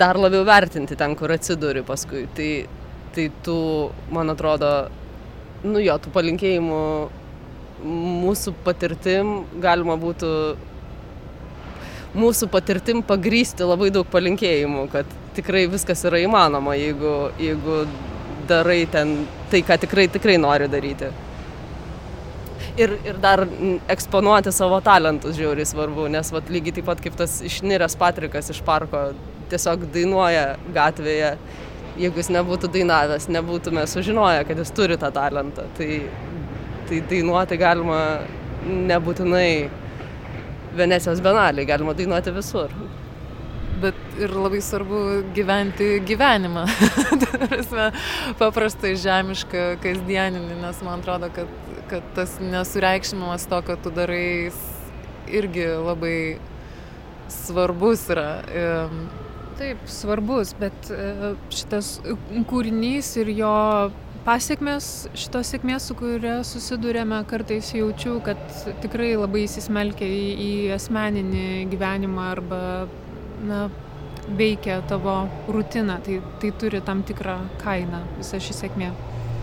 dar 0.00 0.18
labiau 0.18 0.46
vertinti 0.46 0.96
ten, 0.98 1.14
kur 1.18 1.34
atsiduri 1.34 1.84
paskui. 1.86 2.24
Tai, 2.36 2.50
tai 3.14 3.28
tų, 3.46 3.58
man 4.14 4.32
atrodo, 4.32 4.72
nu 5.66 5.82
jo, 5.82 5.96
tų 6.02 6.12
palinkėjimų 6.16 6.82
mūsų 7.86 8.54
patirtim 8.64 9.36
galima 9.62 9.98
būtų 10.00 10.30
mūsų 12.16 12.48
patirtim 12.52 13.02
pagrysti 13.06 13.66
labai 13.66 13.90
daug 13.94 14.08
palinkėjimų, 14.10 14.86
kad 14.92 15.10
tikrai 15.36 15.66
viskas 15.70 16.04
yra 16.08 16.20
įmanoma, 16.24 16.76
jeigu, 16.78 17.14
jeigu 17.40 17.84
darai 18.48 18.84
ten 18.90 19.18
tai, 19.50 19.62
ką 19.66 19.78
tikrai, 19.84 20.08
tikrai 20.12 20.36
nori 20.40 20.68
daryti. 20.70 21.12
Ir, 22.76 22.92
ir 23.08 23.16
dar 23.20 23.40
eksponuoti 23.92 24.52
savo 24.52 24.82
talentus 24.84 25.36
žiauriai 25.38 25.68
svarbu, 25.68 26.10
nes 26.12 26.28
vat, 26.32 26.50
lygiai 26.52 26.76
taip 26.76 26.88
pat 26.90 27.00
kaip 27.04 27.16
tas 27.16 27.38
išniręs 27.46 27.96
Patrikas 28.00 28.52
iš 28.52 28.60
parko 28.66 29.08
tiesiog 29.50 29.86
dainuoja 29.94 30.56
gatvėje. 30.74 31.36
Jeigu 31.96 32.20
jis 32.20 32.28
nebūtų 32.34 32.68
dainavęs, 32.74 33.30
nebūtume 33.32 33.86
sužinoję, 33.88 34.42
kad 34.44 34.58
jis 34.60 34.72
turi 34.76 34.98
tą 35.00 35.08
talentą. 35.16 35.64
Tai, 35.78 35.88
tai 36.90 36.98
dainuoti 37.08 37.56
galima 37.56 38.00
nebūtinai 38.66 39.48
Venecijos 40.76 41.24
benaliai, 41.24 41.68
galima 41.68 41.96
dainuoti 41.96 42.34
visur 42.36 42.72
bet 43.80 44.20
ir 44.20 44.32
labai 44.32 44.60
svarbu 44.64 45.00
gyventi 45.36 45.88
gyvenimą. 46.06 46.64
Paprastai 48.40 48.94
žemišką, 49.00 49.64
kasdieninį, 49.84 50.56
nes 50.62 50.80
man 50.86 51.02
atrodo, 51.02 51.28
kad, 51.34 51.50
kad 51.90 52.06
tas 52.16 52.38
nesureikšmimas 52.40 53.46
to, 53.50 53.60
kad 53.66 53.82
tu 53.84 53.92
darai, 53.94 54.52
irgi 55.26 55.68
labai 55.74 56.16
svarbus 57.32 58.06
yra. 58.14 58.30
Taip, 59.56 59.86
svarbus, 59.88 60.50
bet 60.60 60.90
e, 60.92 61.30
šitas 61.48 61.94
kūrinys 62.50 63.14
ir 63.22 63.30
jo 63.38 63.52
pasiekmes, 64.26 64.86
šitos 65.16 65.52
sėkmės, 65.52 65.86
su 65.86 65.96
kuria 65.98 66.40
susidurėme, 66.46 67.20
kartais 67.30 67.70
jaučiu, 67.76 68.18
kad 68.26 68.40
tikrai 68.82 69.14
labai 69.14 69.44
įsismelkia 69.46 70.06
į, 70.10 70.22
į 70.42 70.52
asmeninį 70.76 71.48
gyvenimą 71.70 72.30
arba 72.32 72.60
na, 73.46 73.66
veikia 74.38 74.80
tavo 74.90 75.20
rutiną, 75.52 76.00
tai, 76.02 76.18
tai 76.42 76.50
turi 76.58 76.82
tam 76.84 77.04
tikrą 77.06 77.38
kainą 77.62 78.02
visa 78.16 78.40
ši 78.42 78.56
sėkmė. 78.64 78.90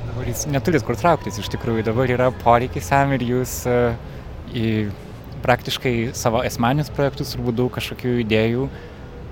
Dabar 0.10 0.30
jūs 0.30 0.46
neturit 0.52 0.84
kur 0.86 1.00
trauktis, 1.00 1.40
iš 1.40 1.48
tikrųjų 1.56 1.86
dabar 1.88 2.12
yra 2.12 2.28
poreikis 2.44 2.92
jam 2.92 3.14
ir 3.16 3.24
jūs 3.26 3.62
uh, 3.72 3.96
į 4.52 4.90
praktiškai 5.44 6.12
savo 6.16 6.44
asmeninius 6.44 6.92
projektus 6.94 7.34
turbūt 7.34 7.58
daug 7.60 7.72
kažkokių 7.76 8.18
idėjų 8.26 8.68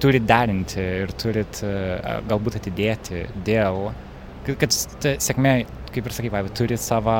turit 0.01 0.23
derinti 0.25 0.79
ir 1.03 1.11
turit 1.19 1.59
uh, 1.67 2.23
galbūt 2.31 2.57
atidėti 2.61 3.27
dėl, 3.45 3.91
kad, 3.91 4.10
kad 4.47 4.73
sėkmė, 4.73 5.53
kaip 5.91 6.07
ir 6.07 6.15
sakai, 6.15 6.31
Vaiva, 6.33 6.51
turi 6.57 6.77
savo, 6.79 7.15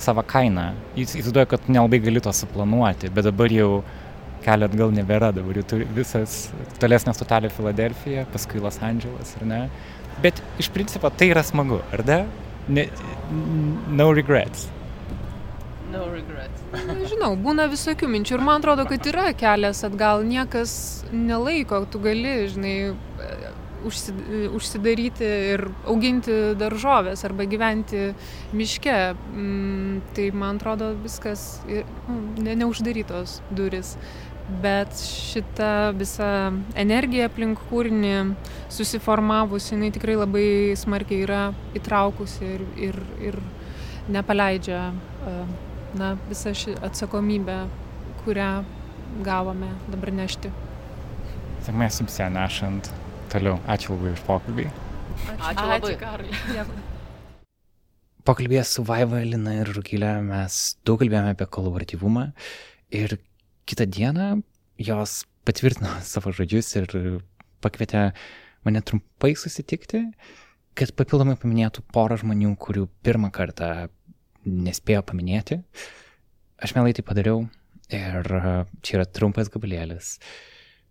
savo 0.00 0.24
kainą. 0.26 0.70
Jis 0.98 1.16
įsivaizduoja, 1.16 1.48
kad 1.54 1.70
nelabai 1.70 2.00
gali 2.04 2.22
to 2.24 2.32
suplanuoti, 2.36 3.12
bet 3.14 3.28
dabar 3.28 3.52
jau 3.54 3.70
kelio 4.44 4.68
atgal 4.70 4.92
nebėra, 4.96 5.30
dabar 5.36 5.60
jau 5.60 5.66
turi 5.74 5.86
visas 5.96 6.42
tolesnė 6.80 7.14
stotelė 7.16 7.50
Filadelfija, 7.52 8.26
paskui 8.32 8.62
Los 8.62 8.80
Andželas, 8.84 9.34
ar 9.40 9.48
ne? 9.48 9.62
Bet 10.24 10.40
iš 10.60 10.68
principo 10.72 11.10
tai 11.12 11.30
yra 11.32 11.44
smagu, 11.46 11.80
ar 11.92 12.04
ne? 12.08 12.20
ne 12.68 12.86
no 13.96 14.10
regrets. 14.16 14.68
No 15.90 16.04
regrets. 16.12 16.64
Nežinau, 16.86 17.32
būna 17.40 17.66
visokių 17.70 18.08
minčių 18.10 18.36
ir 18.36 18.44
man 18.46 18.60
atrodo, 18.60 18.84
kad 18.88 19.06
yra 19.10 19.30
kelias 19.36 19.82
atgal, 19.86 20.22
niekas 20.26 20.72
nelaiko, 21.10 21.82
tu 21.90 22.00
gali, 22.04 22.34
žinai, 22.52 22.74
užsidaryti 23.86 25.28
ir 25.54 25.66
auginti 25.88 26.38
daržovės 26.60 27.24
arba 27.28 27.46
gyventi 27.50 28.10
miške. 28.56 28.96
Mm, 29.14 30.00
tai 30.16 30.30
man 30.36 30.60
atrodo 30.60 30.92
viskas 31.02 31.62
nu, 31.66 32.18
ne, 32.44 32.56
neuždarytos 32.60 33.40
duris 33.50 33.96
bet 34.62 34.94
šita 34.98 35.92
visa 35.94 36.50
energija 36.78 37.28
aplink 37.30 37.60
kūrinį 37.70 38.14
susiformavusi, 38.72 39.74
jinai 39.76 39.90
tikrai 39.94 40.16
labai 40.18 40.46
smarkiai 40.78 41.24
yra 41.26 41.42
įtraukusi 41.78 42.48
ir, 42.56 42.64
ir, 42.88 42.98
ir 43.30 43.38
nepaleidžia 44.10 44.88
na, 45.98 46.14
visą 46.30 46.54
šį 46.56 46.78
atsakomybę, 46.86 47.60
kurią 48.24 48.50
gavome 49.26 49.70
dabar 49.90 50.14
nešti. 50.22 50.50
Sėkmės 51.66 52.00
jums 52.00 52.18
ją 52.20 52.30
nešant 52.34 52.90
toliau. 53.32 53.58
Ačiū 53.70 53.94
labai 53.94 54.14
už 54.16 54.22
pokalbį. 54.26 54.66
Ačiū, 54.68 55.50
Ačiū 55.50 55.68
labai, 55.70 55.94
Karli. 56.00 56.30
Pokalbėje 58.26 58.64
su 58.68 58.84
Vaiva, 58.84 59.22
Lina 59.24 59.56
ir 59.62 59.70
Rukilė 59.72 60.18
mes 60.24 60.60
daug 60.84 61.00
kalbėjome 61.00 61.32
apie 61.34 61.46
kolaboratyvumą 61.56 62.26
ir 62.94 63.16
kitą 63.70 63.86
dieną 63.88 64.28
jos 64.80 65.22
patvirtino 65.48 65.94
savo 66.12 66.34
žodžius 66.36 66.74
ir 66.80 66.90
pakvietė 67.64 68.10
mane 68.66 68.82
trumpai 68.84 69.32
susitikti, 69.38 70.04
kad 70.76 70.92
papildomai 70.96 71.38
paminėtų 71.40 71.84
porą 71.94 72.18
žmonių, 72.20 72.52
kurių 72.60 72.86
pirmą 73.04 73.32
kartą 73.34 73.88
nespėjo 74.44 75.02
paminėti. 75.06 75.60
Aš 76.60 76.76
mielai 76.76 76.92
tai 76.96 77.04
padariau 77.06 77.46
ir 77.92 78.28
čia 78.84 78.98
yra 78.98 79.06
trumpas 79.08 79.48
gabalėlis, 79.52 80.18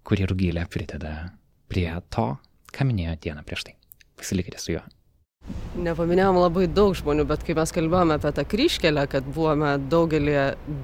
kurį 0.06 0.32
rugylė 0.32 0.66
prideda 0.72 1.14
prie 1.70 1.90
to, 2.14 2.32
ką 2.76 2.88
minėjo 2.90 3.18
dieną 3.26 3.46
prieš 3.48 3.70
tai. 3.70 3.76
Pasilikite 4.20 4.60
su 4.62 4.74
juo. 4.76 4.86
Nepaminėjom 5.80 6.38
labai 6.38 6.66
daug 6.68 6.94
žmonių, 6.98 7.24
bet 7.30 7.44
kai 7.48 7.56
mes 7.58 7.72
kalbėjome 7.74 8.18
apie 8.20 8.32
tą 8.36 8.44
kryškelę, 8.52 9.06
kad 9.10 9.28
buvome 9.34 9.72
daugelį, 9.90 10.36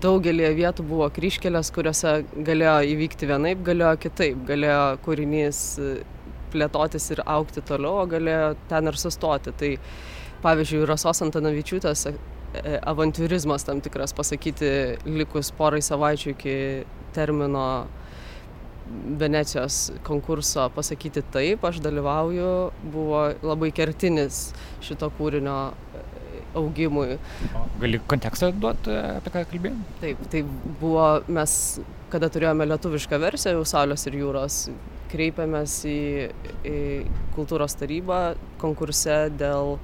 daugelį 0.02 0.52
vietų 0.58 0.86
buvo 0.88 1.10
kryškelės, 1.13 1.71
kuriuose 1.76 2.13
galėjo 2.48 2.78
įvykti 2.93 3.30
vienaip, 3.30 3.62
galėjo 3.67 3.91
kitaip, 4.06 4.45
galėjo 4.48 4.84
kūrinys 5.06 5.60
plėtotis 6.54 7.10
ir 7.13 7.21
aukti 7.26 7.65
toliau, 7.67 8.00
o 8.02 8.08
galėjo 8.10 8.54
ten 8.71 8.89
ir 8.89 9.00
sustoti. 9.02 9.54
Tai 9.60 9.74
pavyzdžiui, 10.45 10.86
Rasos 10.88 11.21
Antanavičiūtės 11.26 12.08
e, 12.10 12.15
avantūrizmas 12.80 13.67
tam 13.67 13.84
tikras 13.86 14.15
pasakyti 14.15 14.71
likus 15.10 15.52
porai 15.58 15.84
savaičių 15.86 16.34
iki 16.36 16.58
termino 17.17 17.67
Venecijos 19.19 19.91
konkurso 20.06 20.67
pasakyti 20.76 21.24
taip, 21.34 21.63
aš 21.65 21.80
dalyvauju, 21.82 22.50
buvo 22.93 23.21
labai 23.41 23.71
kertinis 23.74 24.52
šito 24.86 25.10
kūrinio 25.17 25.56
e, 25.74 26.04
augimui. 26.62 27.17
Gali 27.82 28.00
kontekstą 28.12 28.52
duoti, 28.54 28.93
apie 28.93 29.34
ką 29.34 29.45
kalbėjom? 29.50 29.80
Taip, 30.04 30.21
tai 30.30 30.43
buvo 30.82 31.08
mes, 31.34 31.56
kada 32.13 32.30
turėjome 32.30 32.67
lietuvišką 32.69 33.19
versiją 33.26 33.56
jau 33.58 33.65
Saulės 33.74 34.06
ir 34.06 34.19
jūros, 34.21 34.60
kreipėmės 35.12 35.80
į, 35.89 36.00
į 36.69 36.78
kultūros 37.36 37.78
tarybą 37.80 38.19
konkurse 38.62 39.26
dėl 39.39 39.80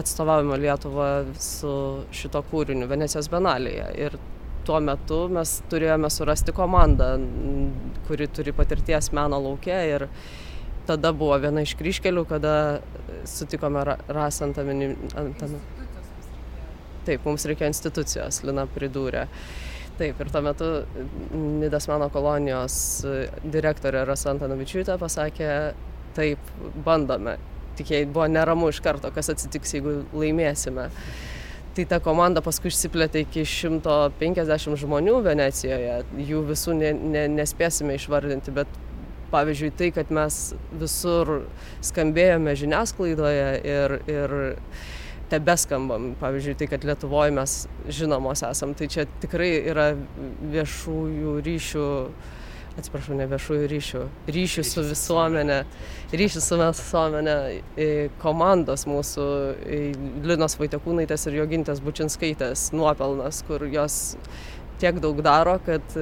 atstovaujame 0.00 0.58
Lietuvą 0.60 1.08
su 1.38 1.72
šito 2.14 2.42
kūriniu 2.50 2.90
Venecijos 2.90 3.30
benalėje. 3.32 3.86
Ir 4.02 4.18
tuo 4.66 4.80
metu 4.84 5.24
mes 5.32 5.56
turėjome 5.72 6.10
surasti 6.12 6.54
komandą, 6.56 7.14
kuri 8.08 8.28
turi 8.32 8.54
patirties 8.56 9.10
meno 9.16 9.40
laukia 9.40 9.80
ir 9.88 10.06
tada 10.88 11.12
buvo 11.14 11.36
viena 11.42 11.62
iš 11.64 11.76
kryškelių, 11.78 12.24
kada 12.28 12.54
sutikome 13.28 13.84
rasą 14.10 14.48
ant 14.48 14.60
amini. 14.62 14.94
Taip, 17.06 17.24
mums 17.24 17.46
reikėjo 17.48 17.70
institucijos, 17.70 18.42
Lina 18.44 18.66
pridūrė. 18.70 19.26
Taip, 20.00 20.20
ir 20.20 20.30
tuo 20.32 20.40
metu 20.44 20.66
Nidas 21.60 21.86
meno 21.90 22.08
kolonijos 22.12 22.74
direktorė 23.44 24.04
Rasa 24.08 24.30
Antanovičiūtė 24.34 24.96
pasakė, 25.00 25.50
taip, 26.16 26.52
bandome. 26.86 27.36
Tik 27.78 27.92
jai 27.94 28.00
buvo 28.08 28.26
neramu 28.28 28.70
iš 28.72 28.80
karto, 28.84 29.12
kas 29.14 29.32
atsitiks, 29.32 29.74
jeigu 29.76 30.00
laimėsime. 30.16 30.88
Tai 31.80 31.86
ta 31.88 31.96
komanda 32.04 32.42
paskui 32.44 32.68
išsiplėtė 32.68 33.22
iki 33.24 33.40
150 33.48 34.76
žmonių 34.82 35.14
Venecijoje, 35.24 35.94
jų 36.28 36.42
visų 36.50 36.74
ne, 36.76 36.90
ne, 36.92 37.22
nespėsime 37.32 37.94
išvardinti, 37.96 38.52
bet 38.52 38.74
pavyzdžiui 39.32 39.70
tai, 39.78 39.88
kad 39.96 40.12
mes 40.12 40.36
visur 40.76 41.46
skambėjome 41.88 42.52
žiniasklaidoje 42.60 43.46
ir, 43.64 43.94
ir 44.12 44.34
tebeskambam, 45.32 46.10
pavyzdžiui 46.20 46.58
tai, 46.60 46.68
kad 46.74 46.84
Lietuvoje 46.84 47.32
mes 47.38 47.56
žinomos 47.88 48.44
esam, 48.50 48.76
tai 48.76 48.90
čia 48.92 49.06
tikrai 49.24 49.48
yra 49.72 49.94
viešųjų 50.52 51.38
ryšių 51.48 51.88
atsiprašau, 52.78 53.16
ne 53.18 53.26
viešųjų 53.30 53.68
ryšių, 53.72 54.04
ryšių 54.36 54.64
su 54.66 54.84
visuomenė, 54.86 55.58
ryšių 56.22 56.42
su 56.44 56.60
visuomenė 56.60 57.36
komandos 58.22 58.86
mūsų 58.90 59.26
Linos 60.26 60.58
Vaitekūnaitės 60.60 61.28
ir 61.28 61.40
Jogintės 61.42 61.82
Bučinskaitės 61.84 62.70
nuopelnas, 62.76 63.42
kur 63.48 63.66
jos 63.70 64.16
tiek 64.80 65.00
daug 65.02 65.18
daro, 65.24 65.58
kad 65.66 65.96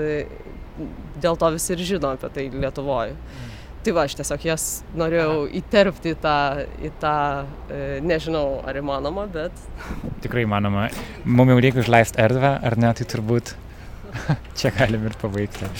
dėl 1.19 1.39
to 1.41 1.55
visi 1.57 1.75
ir 1.75 1.87
žino 1.95 2.15
apie 2.15 2.31
tai 2.35 2.51
Lietuvoje. 2.53 3.17
Mm. 3.17 3.55
Tai 3.79 3.95
va, 3.95 4.03
aš 4.09 4.17
tiesiog 4.19 4.43
jas 4.43 4.65
norėjau 4.99 5.45
įterpti 5.61 6.11
į 6.13 6.17
tą, 6.21 6.35
į 6.83 6.89
tą 6.99 7.15
e, 7.71 7.79
nežinau, 8.03 8.59
ar 8.67 8.77
įmanoma, 8.81 9.29
bet. 9.31 9.55
Tikrai 10.25 10.43
įmanoma. 10.45 10.89
Mums 11.25 11.55
jau 11.55 11.63
reikia 11.63 11.85
užleisti 11.85 12.21
erdvę, 12.25 12.51
ar 12.69 12.77
ne, 12.83 12.91
tai 12.99 13.07
turbūt 13.09 13.55
čia 14.59 14.75
galim 14.75 15.07
ir 15.07 15.17
pabaigti. 15.23 15.71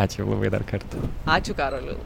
Ačiū 0.00 0.24
labai 0.24 0.48
dar 0.52 0.64
kartą. 0.64 1.02
Ačiū 1.28 1.52
Karoliu. 1.58 1.98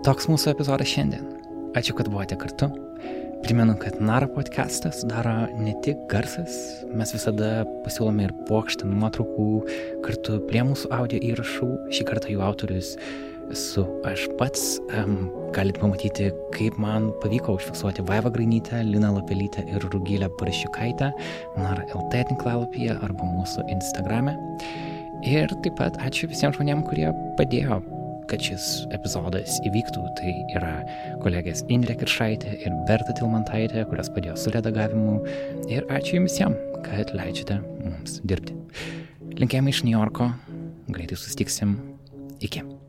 Toks 0.00 0.30
mūsų 0.32 0.54
epizodas 0.54 0.88
šiandien. 0.88 1.26
Ačiū, 1.76 1.92
kad 1.98 2.08
buvote 2.08 2.38
kartu. 2.40 2.70
Primenu, 3.44 3.74
kad 3.80 4.00
Nara 4.00 4.28
podcastą 4.28 4.90
sudaro 4.96 5.46
ne 5.60 5.74
tik 5.84 6.00
garsas, 6.08 6.56
mes 6.92 7.12
visada 7.12 7.66
pasiūlome 7.84 8.26
ir 8.26 8.32
plokštę 8.48 8.88
nuotraukų 8.88 9.46
kartu 10.04 10.40
prie 10.48 10.64
mūsų 10.68 10.90
audio 10.96 11.20
įrašų. 11.30 11.68
Šį 11.92 12.08
kartą 12.08 12.32
jų 12.32 12.42
autorius 12.48 12.94
esu 13.54 13.84
aš 14.08 14.26
pats. 14.38 14.78
Um, 14.96 15.28
galite 15.54 15.82
pamatyti, 15.82 16.30
kaip 16.54 16.78
man 16.78 17.10
pavyko 17.22 17.56
užfiksuoti 17.58 18.04
Vaiva 18.08 18.30
Grainytę, 18.30 18.82
Lina 18.86 19.10
Lapelytę 19.12 19.64
ir 19.66 19.86
Rugilę 19.92 20.30
Parašiukaitę 20.38 21.12
Nara 21.58 21.86
LT 21.94 22.26
tinklalapyje 22.30 22.98
arba 23.02 23.30
mūsų 23.36 23.66
Instagrame. 23.74 24.36
Ir 25.26 25.50
taip 25.64 25.76
pat 25.80 25.98
ačiū 26.00 26.30
visiems 26.30 26.56
žmonėms, 26.56 26.86
kurie 26.88 27.10
padėjo 27.40 27.82
kad 28.30 28.42
šis 28.46 28.66
epizodas 28.94 29.58
įvyktų, 29.66 30.02
tai 30.20 30.34
yra 30.54 30.74
kolegės 31.24 31.64
Indrė 31.72 31.96
Kiršaitė 31.98 32.54
ir 32.62 32.76
Berta 32.86 33.14
Tilmantaitė, 33.18 33.82
kurios 33.90 34.10
padėjo 34.14 34.36
su 34.38 34.54
redagavimu. 34.54 35.16
Ir 35.66 35.88
ačiū 35.90 36.20
jums 36.20 36.30
visiems, 36.30 36.82
kad 36.86 37.10
leidžiate 37.16 37.58
mums 37.82 38.20
dirbti. 38.22 38.54
Linkėjimai 39.40 39.74
iš 39.74 39.82
New 39.86 39.96
Yorko, 39.96 40.30
greitai 40.94 41.18
sustiksim. 41.18 41.78
Iki. 42.40 42.79